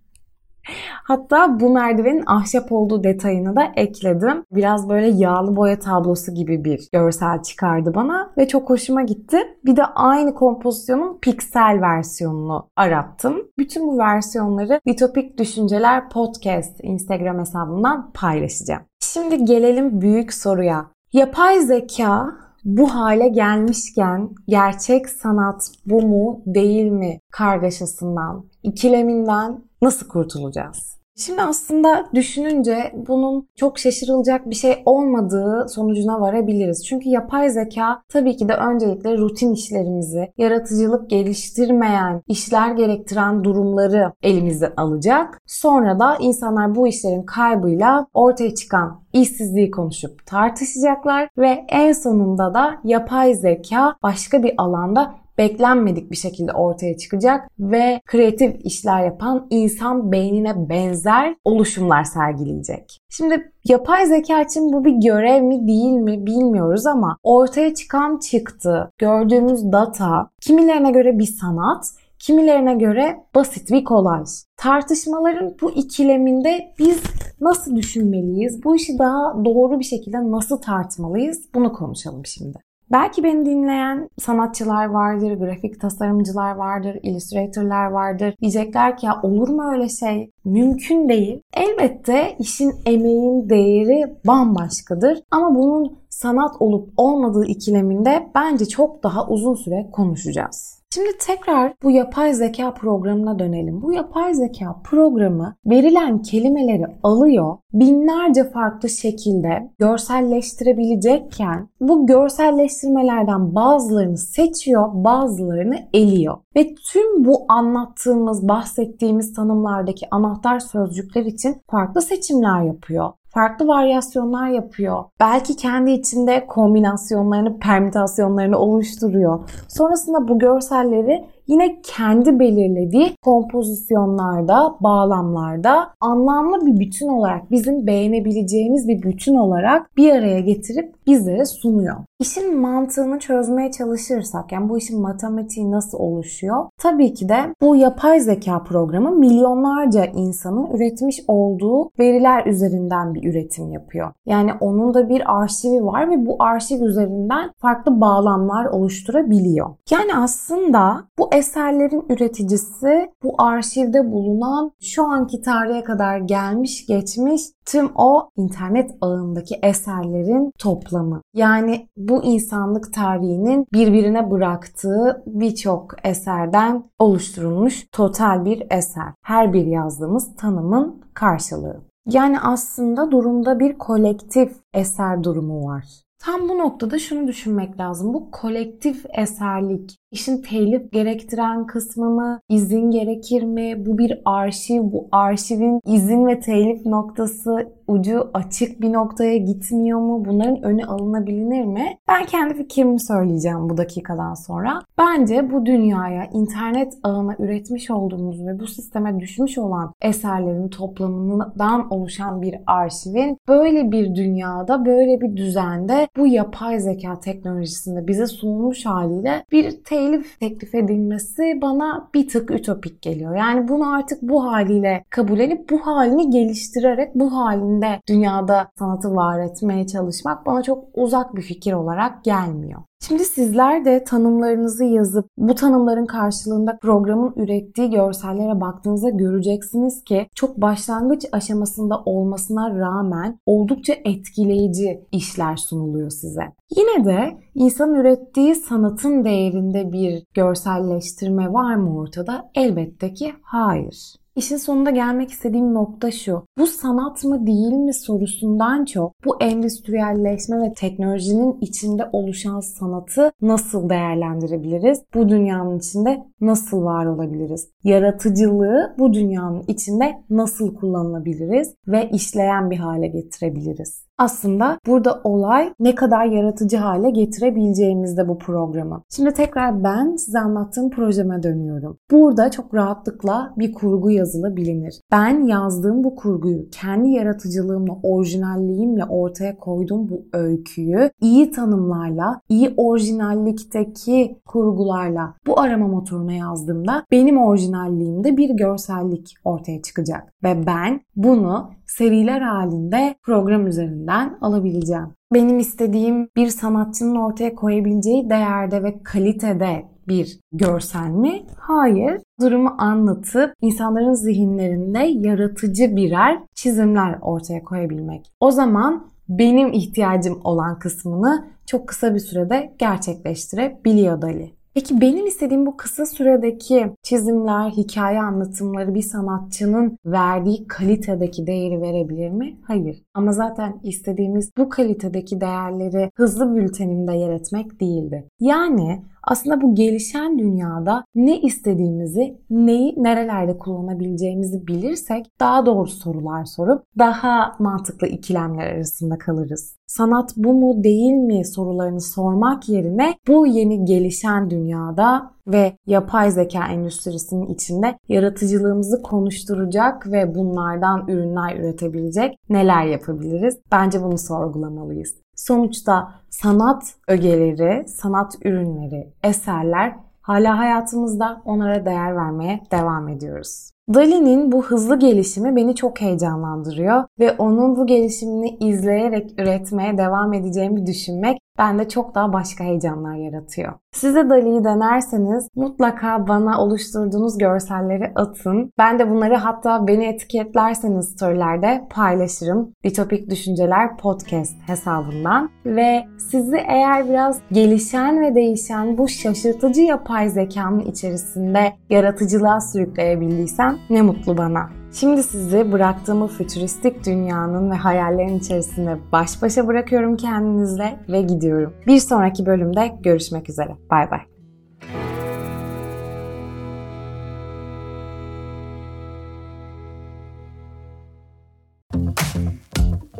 Hatta 1.03 1.59
bu 1.59 1.69
merdivenin 1.69 2.23
ahşap 2.25 2.71
olduğu 2.71 3.03
detayını 3.03 3.55
da 3.55 3.71
ekledim. 3.75 4.43
Biraz 4.51 4.89
böyle 4.89 5.07
yağlı 5.07 5.55
boya 5.55 5.79
tablosu 5.79 6.33
gibi 6.33 6.63
bir 6.63 6.87
görsel 6.93 7.41
çıkardı 7.43 7.93
bana 7.95 8.31
ve 8.37 8.47
çok 8.47 8.69
hoşuma 8.69 9.01
gitti. 9.01 9.37
Bir 9.65 9.75
de 9.75 9.85
aynı 9.85 10.35
kompozisyonun 10.35 11.17
piksel 11.21 11.81
versiyonunu 11.81 12.69
arattım. 12.75 13.35
Bütün 13.57 13.87
bu 13.87 13.97
versiyonları 13.97 14.81
Litopik 14.87 15.37
Düşünceler 15.37 16.09
Podcast 16.09 16.83
Instagram 16.83 17.39
hesabından 17.39 18.11
paylaşacağım. 18.13 18.81
Şimdi 18.99 19.45
gelelim 19.45 20.01
büyük 20.01 20.33
soruya. 20.33 20.85
Yapay 21.13 21.61
zeka 21.61 22.27
bu 22.65 22.95
hale 22.95 23.27
gelmişken 23.27 24.29
gerçek 24.47 25.09
sanat 25.09 25.71
bu 25.85 26.01
mu 26.01 26.41
değil 26.45 26.91
mi 26.91 27.19
kargaşasından, 27.31 28.45
ikileminden 28.63 29.66
nasıl 29.81 30.07
kurtulacağız? 30.07 30.97
Şimdi 31.19 31.41
aslında 31.41 32.09
düşününce 32.13 32.93
bunun 33.07 33.49
çok 33.55 33.79
şaşırılacak 33.79 34.49
bir 34.49 34.55
şey 34.55 34.81
olmadığı 34.85 35.69
sonucuna 35.69 36.21
varabiliriz. 36.21 36.85
Çünkü 36.85 37.09
yapay 37.09 37.49
zeka 37.49 38.01
tabii 38.09 38.37
ki 38.37 38.49
de 38.49 38.53
öncelikle 38.53 39.17
rutin 39.17 39.53
işlerimizi, 39.53 40.31
yaratıcılık 40.37 41.09
geliştirmeyen, 41.09 42.21
işler 42.27 42.71
gerektiren 42.71 43.43
durumları 43.43 44.13
elimizden 44.21 44.73
alacak. 44.77 45.41
Sonra 45.45 45.99
da 45.99 46.17
insanlar 46.19 46.75
bu 46.75 46.87
işlerin 46.87 47.23
kaybıyla 47.23 48.07
ortaya 48.13 48.55
çıkan 48.55 49.01
işsizliği 49.13 49.71
konuşup 49.71 50.25
tartışacaklar 50.25 51.29
ve 51.37 51.65
en 51.69 51.91
sonunda 51.91 52.53
da 52.53 52.75
yapay 52.83 53.33
zeka 53.33 53.95
başka 54.03 54.43
bir 54.43 54.53
alanda 54.57 55.15
beklenmedik 55.37 56.11
bir 56.11 56.15
şekilde 56.15 56.51
ortaya 56.51 56.97
çıkacak 56.97 57.49
ve 57.59 58.01
kreatif 58.05 58.55
işler 58.65 59.05
yapan 59.05 59.47
insan 59.49 60.11
beynine 60.11 60.69
benzer 60.69 61.35
oluşumlar 61.45 62.03
sergileyecek. 62.03 62.99
Şimdi 63.09 63.51
yapay 63.65 64.05
zeka 64.05 64.41
için 64.41 64.73
bu 64.73 64.85
bir 64.85 64.93
görev 64.93 65.43
mi 65.43 65.67
değil 65.67 65.93
mi 65.93 66.25
bilmiyoruz 66.25 66.85
ama 66.85 67.17
ortaya 67.23 67.73
çıkan 67.73 68.17
çıktı, 68.17 68.91
gördüğümüz 68.97 69.71
data 69.71 70.29
kimilerine 70.41 70.91
göre 70.91 71.19
bir 71.19 71.25
sanat, 71.25 71.85
kimilerine 72.19 72.73
göre 72.73 73.23
basit 73.35 73.71
bir 73.71 73.83
kolaj. 73.83 74.29
Tartışmaların 74.57 75.55
bu 75.61 75.71
ikileminde 75.71 76.73
biz 76.79 77.01
nasıl 77.41 77.75
düşünmeliyiz? 77.75 78.63
Bu 78.63 78.75
işi 78.75 78.99
daha 78.99 79.45
doğru 79.45 79.79
bir 79.79 79.85
şekilde 79.85 80.31
nasıl 80.31 80.57
tartmalıyız? 80.57 81.49
Bunu 81.55 81.73
konuşalım 81.73 82.25
şimdi. 82.25 82.57
Belki 82.91 83.23
beni 83.23 83.45
dinleyen 83.45 84.09
sanatçılar 84.19 84.85
vardır, 84.85 85.33
grafik 85.33 85.81
tasarımcılar 85.81 86.55
vardır, 86.55 86.99
illüstratörler 87.03 87.85
vardır. 87.85 88.35
Diyecekler 88.41 88.97
ki 88.97 89.05
ya 89.05 89.19
olur 89.23 89.49
mu 89.49 89.71
öyle 89.71 89.89
şey? 89.89 90.31
Mümkün 90.45 91.09
değil. 91.09 91.41
Elbette 91.53 92.35
işin 92.39 92.73
emeğin 92.85 93.49
değeri 93.49 94.15
bambaşkadır. 94.27 95.19
Ama 95.31 95.55
bunun 95.55 95.97
sanat 96.09 96.55
olup 96.59 96.89
olmadığı 96.97 97.45
ikileminde 97.45 98.29
bence 98.35 98.65
çok 98.65 99.03
daha 99.03 99.27
uzun 99.27 99.55
süre 99.55 99.89
konuşacağız. 99.91 100.76
Şimdi 100.93 101.09
tekrar 101.19 101.73
bu 101.83 101.91
yapay 101.91 102.33
zeka 102.33 102.73
programına 102.73 103.39
dönelim. 103.39 103.81
Bu 103.81 103.93
yapay 103.93 104.33
zeka 104.33 104.81
programı 104.83 105.55
verilen 105.65 106.21
kelimeleri 106.21 106.85
alıyor, 107.03 107.57
binlerce 107.73 108.43
farklı 108.49 108.89
şekilde 108.89 109.71
görselleştirebilecekken 109.79 111.69
bu 111.79 112.07
görselleştirmelerden 112.07 113.55
bazılarını 113.55 114.17
seçiyor, 114.17 114.89
bazılarını 114.93 115.79
eliyor. 115.93 116.37
Ve 116.55 116.75
tüm 116.91 117.25
bu 117.25 117.45
anlattığımız, 117.49 118.47
bahsettiğimiz 118.47 119.33
tanımlardaki 119.33 120.05
anahtar 120.11 120.59
sözcükler 120.59 121.25
için 121.25 121.61
farklı 121.71 122.01
seçimler 122.01 122.61
yapıyor 122.61 123.09
farklı 123.37 123.67
varyasyonlar 123.67 124.47
yapıyor. 124.47 125.03
Belki 125.19 125.55
kendi 125.55 125.91
içinde 125.91 126.45
kombinasyonlarını, 126.47 127.59
permütasyonlarını 127.59 128.57
oluşturuyor. 128.57 129.49
Sonrasında 129.67 130.27
bu 130.27 130.39
görselleri 130.39 131.25
yine 131.47 131.81
kendi 131.81 132.39
belirlediği 132.39 133.15
kompozisyonlarda, 133.21 134.75
bağlamlarda 134.81 135.93
anlamlı 136.01 136.65
bir 136.65 136.79
bütün 136.79 137.07
olarak 137.07 137.51
bizim 137.51 137.87
beğenebileceğimiz 137.87 138.87
bir 138.87 139.03
bütün 139.03 139.35
olarak 139.35 139.97
bir 139.97 140.11
araya 140.11 140.39
getirip 140.39 140.96
bizlere 141.07 141.45
sunuyor. 141.45 141.95
İşin 142.19 142.61
mantığını 142.61 143.19
çözmeye 143.19 143.71
çalışırsak 143.71 144.51
yani 144.51 144.69
bu 144.69 144.77
işin 144.77 145.01
matematiği 145.01 145.71
nasıl 145.71 145.97
oluşuyor? 145.97 146.65
Tabii 146.77 147.13
ki 147.13 147.29
de 147.29 147.53
bu 147.61 147.75
yapay 147.75 148.19
zeka 148.19 148.63
programı 148.63 149.11
milyonlarca 149.11 150.05
insanın 150.05 150.67
üretmiş 150.71 151.21
olduğu 151.27 151.89
veriler 151.99 152.45
üzerinden 152.45 153.13
bir 153.13 153.29
üretim 153.29 153.71
yapıyor. 153.71 154.11
Yani 154.25 154.51
onun 154.59 154.93
da 154.93 155.09
bir 155.09 155.39
arşivi 155.39 155.85
var 155.85 156.11
ve 156.11 156.25
bu 156.25 156.35
arşiv 156.39 156.81
üzerinden 156.81 157.51
farklı 157.57 158.01
bağlamlar 158.01 158.65
oluşturabiliyor. 158.65 159.69
Yani 159.91 160.15
aslında 160.15 161.03
bu 161.19 161.29
eserlerin 161.33 162.05
üreticisi 162.09 163.09
bu 163.23 163.33
arşivde 163.37 164.11
bulunan 164.11 164.71
şu 164.81 165.03
anki 165.03 165.41
tarihe 165.41 165.83
kadar 165.83 166.17
gelmiş 166.17 166.85
geçmiş 166.85 167.41
tüm 167.67 167.91
o 167.95 168.29
internet 168.37 168.91
ağındaki 169.01 169.55
eserlerin 169.63 170.51
toplamı. 170.59 171.21
Yani 171.33 171.87
bu 171.97 172.23
insanlık 172.23 172.93
tarihinin 172.93 173.65
birbirine 173.73 174.31
bıraktığı 174.31 175.23
birçok 175.25 176.05
eserden 176.05 176.83
oluşturulmuş 176.99 177.87
total 177.91 178.45
bir 178.45 178.63
eser. 178.71 179.13
Her 179.23 179.53
bir 179.53 179.65
yazdığımız 179.65 180.35
tanımın 180.35 181.01
karşılığı. 181.13 181.81
Yani 182.09 182.39
aslında 182.39 183.11
durumda 183.11 183.59
bir 183.59 183.77
kolektif 183.77 184.55
eser 184.73 185.23
durumu 185.23 185.67
var. 185.67 185.83
Tam 186.19 186.49
bu 186.49 186.57
noktada 186.57 186.99
şunu 186.99 187.27
düşünmek 187.27 187.79
lazım. 187.79 188.13
Bu 188.13 188.31
kolektif 188.31 189.05
eserlik 189.17 189.97
İşin 190.11 190.41
telif 190.41 190.91
gerektiren 190.91 191.65
kısmı 191.65 192.09
mı? 192.09 192.39
İzin 192.49 192.91
gerekir 192.91 193.43
mi? 193.43 193.85
Bu 193.85 193.97
bir 193.97 194.21
arşiv. 194.25 194.81
Bu 194.81 195.07
arşivin 195.11 195.81
izin 195.85 196.27
ve 196.27 196.39
telif 196.39 196.85
noktası 196.85 197.77
ucu 197.87 198.29
açık 198.33 198.81
bir 198.81 198.93
noktaya 198.93 199.37
gitmiyor 199.37 199.99
mu? 199.99 200.25
Bunların 200.25 200.63
önü 200.63 200.85
alınabilir 200.85 201.65
mi? 201.65 201.97
Ben 202.07 202.25
kendi 202.25 202.53
fikrimi 202.53 202.99
söyleyeceğim 202.99 203.69
bu 203.69 203.77
dakikadan 203.77 204.33
sonra. 204.33 204.81
Bence 204.97 205.51
bu 205.51 205.65
dünyaya 205.65 206.25
internet 206.33 206.93
ağına 207.03 207.35
üretmiş 207.39 207.91
olduğumuz 207.91 208.47
ve 208.47 208.59
bu 208.59 208.67
sisteme 208.67 209.19
düşmüş 209.19 209.57
olan 209.57 209.93
eserlerin 210.01 210.69
toplamından 210.69 211.93
oluşan 211.93 212.41
bir 212.41 212.55
arşivin 212.67 213.37
böyle 213.47 213.91
bir 213.91 214.15
dünyada, 214.15 214.85
böyle 214.85 215.21
bir 215.21 215.37
düzende 215.37 216.07
bu 216.17 216.27
yapay 216.27 216.79
zeka 216.79 217.19
teknolojisinde 217.19 218.07
bize 218.07 218.27
sunulmuş 218.27 218.85
haliyle 218.85 219.43
bir 219.51 219.83
telif 219.83 220.06
telif 220.07 220.39
teklif 220.39 220.75
edilmesi 220.75 221.59
bana 221.61 222.09
bir 222.13 222.27
tık 222.27 222.51
ütopik 222.51 223.01
geliyor. 223.01 223.35
Yani 223.35 223.67
bunu 223.67 223.93
artık 223.95 224.21
bu 224.21 224.43
haliyle 224.45 225.03
kabul 225.09 225.39
edip 225.39 225.69
bu 225.69 225.87
halini 225.87 226.29
geliştirerek 226.29 227.15
bu 227.15 227.37
halinde 227.37 227.99
dünyada 228.07 228.71
sanatı 228.79 229.15
var 229.15 229.39
etmeye 229.39 229.87
çalışmak 229.87 230.45
bana 230.45 230.63
çok 230.63 230.83
uzak 230.93 231.35
bir 231.35 231.41
fikir 231.41 231.73
olarak 231.73 232.23
gelmiyor. 232.23 232.81
Şimdi 232.99 233.25
sizler 233.25 233.85
de 233.85 234.03
tanımlarınızı 234.03 234.83
yazıp 234.83 235.29
bu 235.37 235.55
tanımların 235.55 236.05
karşılığında 236.05 236.77
programın 236.81 237.33
ürettiği 237.35 237.89
görsellere 237.89 238.61
baktığınızda 238.61 239.09
göreceksiniz 239.09 240.03
ki 240.03 240.27
çok 240.35 240.57
başlangıç 240.57 241.25
aşamasında 241.31 242.01
olmasına 242.05 242.79
rağmen 242.79 243.39
oldukça 243.45 243.93
etkileyici 244.05 245.01
işler 245.11 245.55
sunuluyor 245.55 246.09
size. 246.09 246.43
Yine 246.77 247.05
de 247.05 247.37
insan 247.55 247.95
ürettiği 247.95 248.55
sanatın 248.55 249.25
değerinde 249.25 249.91
bir 249.91 250.23
görselleştirme 250.33 251.53
var 251.53 251.75
mı 251.75 251.99
ortada? 251.99 252.49
Elbette 252.55 253.13
ki 253.13 253.33
hayır. 253.41 254.15
İşin 254.37 254.57
sonunda 254.57 254.89
gelmek 254.89 255.31
istediğim 255.31 255.73
nokta 255.73 256.11
şu. 256.11 256.43
Bu 256.57 256.67
sanat 256.67 257.23
mı 257.23 257.47
değil 257.47 257.73
mi 257.73 257.93
sorusundan 257.93 258.85
çok 258.85 259.13
bu 259.25 259.43
endüstriyelleşme 259.43 260.61
ve 260.61 260.73
teknolojinin 260.73 261.57
içinde 261.61 262.09
oluşan 262.11 262.59
sanatı 262.59 263.31
nasıl 263.41 263.89
değerlendirebiliriz? 263.89 265.03
Bu 265.13 265.29
dünyanın 265.29 265.77
içinde 265.77 266.23
nasıl 266.41 266.83
var 266.83 267.05
olabiliriz? 267.05 267.69
Yaratıcılığı 267.83 268.95
bu 268.99 269.13
dünyanın 269.13 269.63
içinde 269.67 270.23
nasıl 270.29 270.75
kullanılabiliriz 270.75 271.75
ve 271.87 272.09
işleyen 272.09 272.71
bir 272.71 272.77
hale 272.77 273.07
getirebiliriz? 273.07 274.06
Aslında 274.17 274.79
burada 274.87 275.21
olay 275.23 275.73
ne 275.79 275.95
kadar 275.95 276.25
yaratıcı 276.25 276.77
hale 276.77 277.09
getirebileceğimizde 277.09 278.27
bu 278.27 278.37
programı. 278.37 279.03
Şimdi 279.09 279.33
tekrar 279.33 279.83
ben 279.83 280.15
size 280.15 280.39
anlattığım 280.39 280.89
projeme 280.89 281.43
dönüyorum. 281.43 281.97
Burada 282.11 282.51
çok 282.51 282.73
rahatlıkla 282.73 283.53
bir 283.57 283.73
kurgu 283.73 284.11
yazılabilir. 284.11 285.01
Ben 285.11 285.45
yazdığım 285.45 286.03
bu 286.03 286.15
kurguyu 286.15 286.69
kendi 286.71 287.09
yaratıcılığımla, 287.09 287.93
orijinalliğimle 288.03 289.05
ortaya 289.05 289.57
koyduğum 289.57 290.09
bu 290.09 290.25
öyküyü 290.33 291.09
iyi 291.21 291.51
tanımlarla, 291.51 292.41
iyi 292.49 292.73
orijinallikteki 292.77 294.39
kurgularla 294.45 295.33
bu 295.47 295.59
arama 295.59 295.87
motoruna 295.87 296.33
yazdığımda 296.33 297.03
benim 297.11 297.37
orijinalliğimde 297.37 298.37
bir 298.37 298.49
görsellik 298.49 299.33
ortaya 299.43 299.81
çıkacak. 299.81 300.33
Ve 300.43 300.67
ben 300.67 301.01
bunu 301.15 301.69
seriler 301.85 302.41
halinde 302.41 303.15
program 303.23 303.67
üzerinden 304.07 304.37
alabileceğim. 304.41 305.13
Benim 305.33 305.59
istediğim 305.59 306.29
bir 306.35 306.47
sanatçının 306.47 307.15
ortaya 307.15 307.55
koyabileceği 307.55 308.29
değerde 308.29 308.83
ve 308.83 309.03
kalitede 309.03 309.85
bir 310.07 310.39
görsel 310.51 311.09
mi? 311.09 311.45
Hayır. 311.57 312.21
Durumu 312.41 312.75
anlatıp 312.77 313.53
insanların 313.61 314.13
zihinlerinde 314.13 314.99
yaratıcı 314.99 315.95
birer 315.95 316.39
çizimler 316.55 317.19
ortaya 317.21 317.63
koyabilmek. 317.63 318.25
O 318.39 318.51
zaman 318.51 319.07
benim 319.29 319.73
ihtiyacım 319.73 320.39
olan 320.43 320.79
kısmını 320.79 321.47
çok 321.65 321.87
kısa 321.87 322.15
bir 322.15 322.19
sürede 322.19 322.73
gerçekleştirebiliyor 322.79 324.21
Dali. 324.21 324.56
Peki 324.77 325.01
benim 325.01 325.25
istediğim 325.25 325.65
bu 325.65 325.77
kısa 325.77 326.05
süredeki 326.05 326.91
çizimler, 327.03 327.69
hikaye 327.69 328.21
anlatımları 328.21 328.95
bir 328.95 329.01
sanatçının 329.01 329.97
verdiği 330.05 330.67
kalitedeki 330.67 331.47
değeri 331.47 331.81
verebilir 331.81 332.29
mi? 332.29 332.57
Hayır. 332.63 333.03
Ama 333.13 333.31
zaten 333.31 333.79
istediğimiz 333.83 334.51
bu 334.57 334.69
kalitedeki 334.69 335.41
değerleri 335.41 336.11
hızlı 336.15 336.55
bültenimde 336.55 337.13
yer 337.13 337.29
etmek 337.29 337.79
değildi. 337.81 338.29
Yani 338.39 339.01
aslında 339.27 339.61
bu 339.61 339.75
gelişen 339.75 340.39
dünyada 340.39 341.03
ne 341.15 341.41
istediğimizi, 341.41 342.37
neyi 342.49 342.93
nerelerde 342.97 343.57
kullanabileceğimizi 343.57 344.67
bilirsek 344.67 345.25
daha 345.39 345.65
doğru 345.65 345.87
sorular 345.87 346.45
sorup 346.45 346.83
daha 346.97 347.55
mantıklı 347.59 348.07
ikilemler 348.07 348.67
arasında 348.67 349.17
kalırız. 349.17 349.77
Sanat 349.87 350.33
bu 350.37 350.53
mu 350.53 350.83
değil 350.83 351.13
mi 351.13 351.45
sorularını 351.45 352.01
sormak 352.01 352.69
yerine 352.69 353.15
bu 353.27 353.47
yeni 353.47 353.85
gelişen 353.85 354.49
dünyada 354.49 355.36
ve 355.47 355.77
yapay 355.87 356.31
zeka 356.31 356.67
endüstrisinin 356.67 357.47
içinde 357.47 357.97
yaratıcılığımızı 358.09 359.01
konuşturacak 359.01 360.11
ve 360.11 360.35
bunlardan 360.35 361.07
ürünler 361.07 361.55
üretebilecek 361.55 362.39
neler 362.49 362.85
yapabiliriz? 362.85 363.59
Bence 363.71 364.03
bunu 364.03 364.17
sorgulamalıyız. 364.17 365.15
Sonuçta 365.35 366.11
sanat 366.29 366.83
ögeleri, 367.07 367.87
sanat 367.87 368.35
ürünleri, 368.45 369.13
eserler 369.23 369.95
hala 370.21 370.59
hayatımızda 370.59 371.41
onlara 371.45 371.85
değer 371.85 372.15
vermeye 372.15 372.59
devam 372.71 373.07
ediyoruz. 373.09 373.69
Dali'nin 373.93 374.51
bu 374.51 374.63
hızlı 374.63 374.99
gelişimi 374.99 375.55
beni 375.55 375.75
çok 375.75 376.01
heyecanlandırıyor 376.01 377.03
ve 377.19 377.31
onun 377.31 377.75
bu 377.75 377.87
gelişimini 377.87 378.57
izleyerek 378.59 379.39
üretmeye 379.39 379.97
devam 379.97 380.33
edeceğimi 380.33 380.87
düşünmek 380.87 381.37
bende 381.57 381.89
çok 381.89 382.15
daha 382.15 382.33
başka 382.33 382.63
heyecanlar 382.63 383.15
yaratıyor. 383.15 383.73
Size 383.91 384.29
Dali'yi 384.29 384.63
denerseniz 384.63 385.47
mutlaka 385.55 386.27
bana 386.27 386.61
oluşturduğunuz 386.61 387.37
görselleri 387.37 388.11
atın. 388.15 388.71
Ben 388.77 388.99
de 388.99 389.09
bunları 389.09 389.35
hatta 389.35 389.87
beni 389.87 390.05
etiketlerseniz 390.05 391.09
storylerde 391.09 391.87
paylaşırım. 391.89 392.73
Bitopik 392.83 393.29
Düşünceler 393.29 393.97
Podcast 393.97 394.55
hesabından. 394.67 395.49
Ve 395.65 396.03
sizi 396.31 396.57
eğer 396.67 397.09
biraz 397.09 397.39
gelişen 397.51 398.21
ve 398.21 398.35
değişen 398.35 398.97
bu 398.97 399.07
şaşırtıcı 399.07 399.81
yapay 399.81 400.29
zekanın 400.29 400.79
içerisinde 400.79 401.73
yaratıcılığa 401.89 402.61
sürükleyebildiysem 402.61 403.77
ne 403.89 404.01
mutlu 404.01 404.37
bana. 404.37 404.69
Şimdi 404.99 405.23
sizi 405.23 405.71
bıraktığım 405.71 406.27
fütüristik 406.27 407.05
dünyanın 407.05 407.71
ve 407.71 407.75
hayallerin 407.75 408.39
içerisinde 408.39 408.97
baş 409.11 409.41
başa 409.41 409.67
bırakıyorum 409.67 410.17
kendinizle 410.17 410.99
ve 411.09 411.21
gidiyorum. 411.21 411.73
Bir 411.87 411.99
sonraki 411.99 412.45
bölümde 412.45 412.95
görüşmek 413.03 413.49
üzere. 413.49 413.75
Bay 413.91 414.11
bay. 414.11 414.19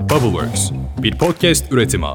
Bubbleworks 0.10 0.72
bir 1.04 1.18
podcast 1.18 1.72
üretimi. 1.72 2.08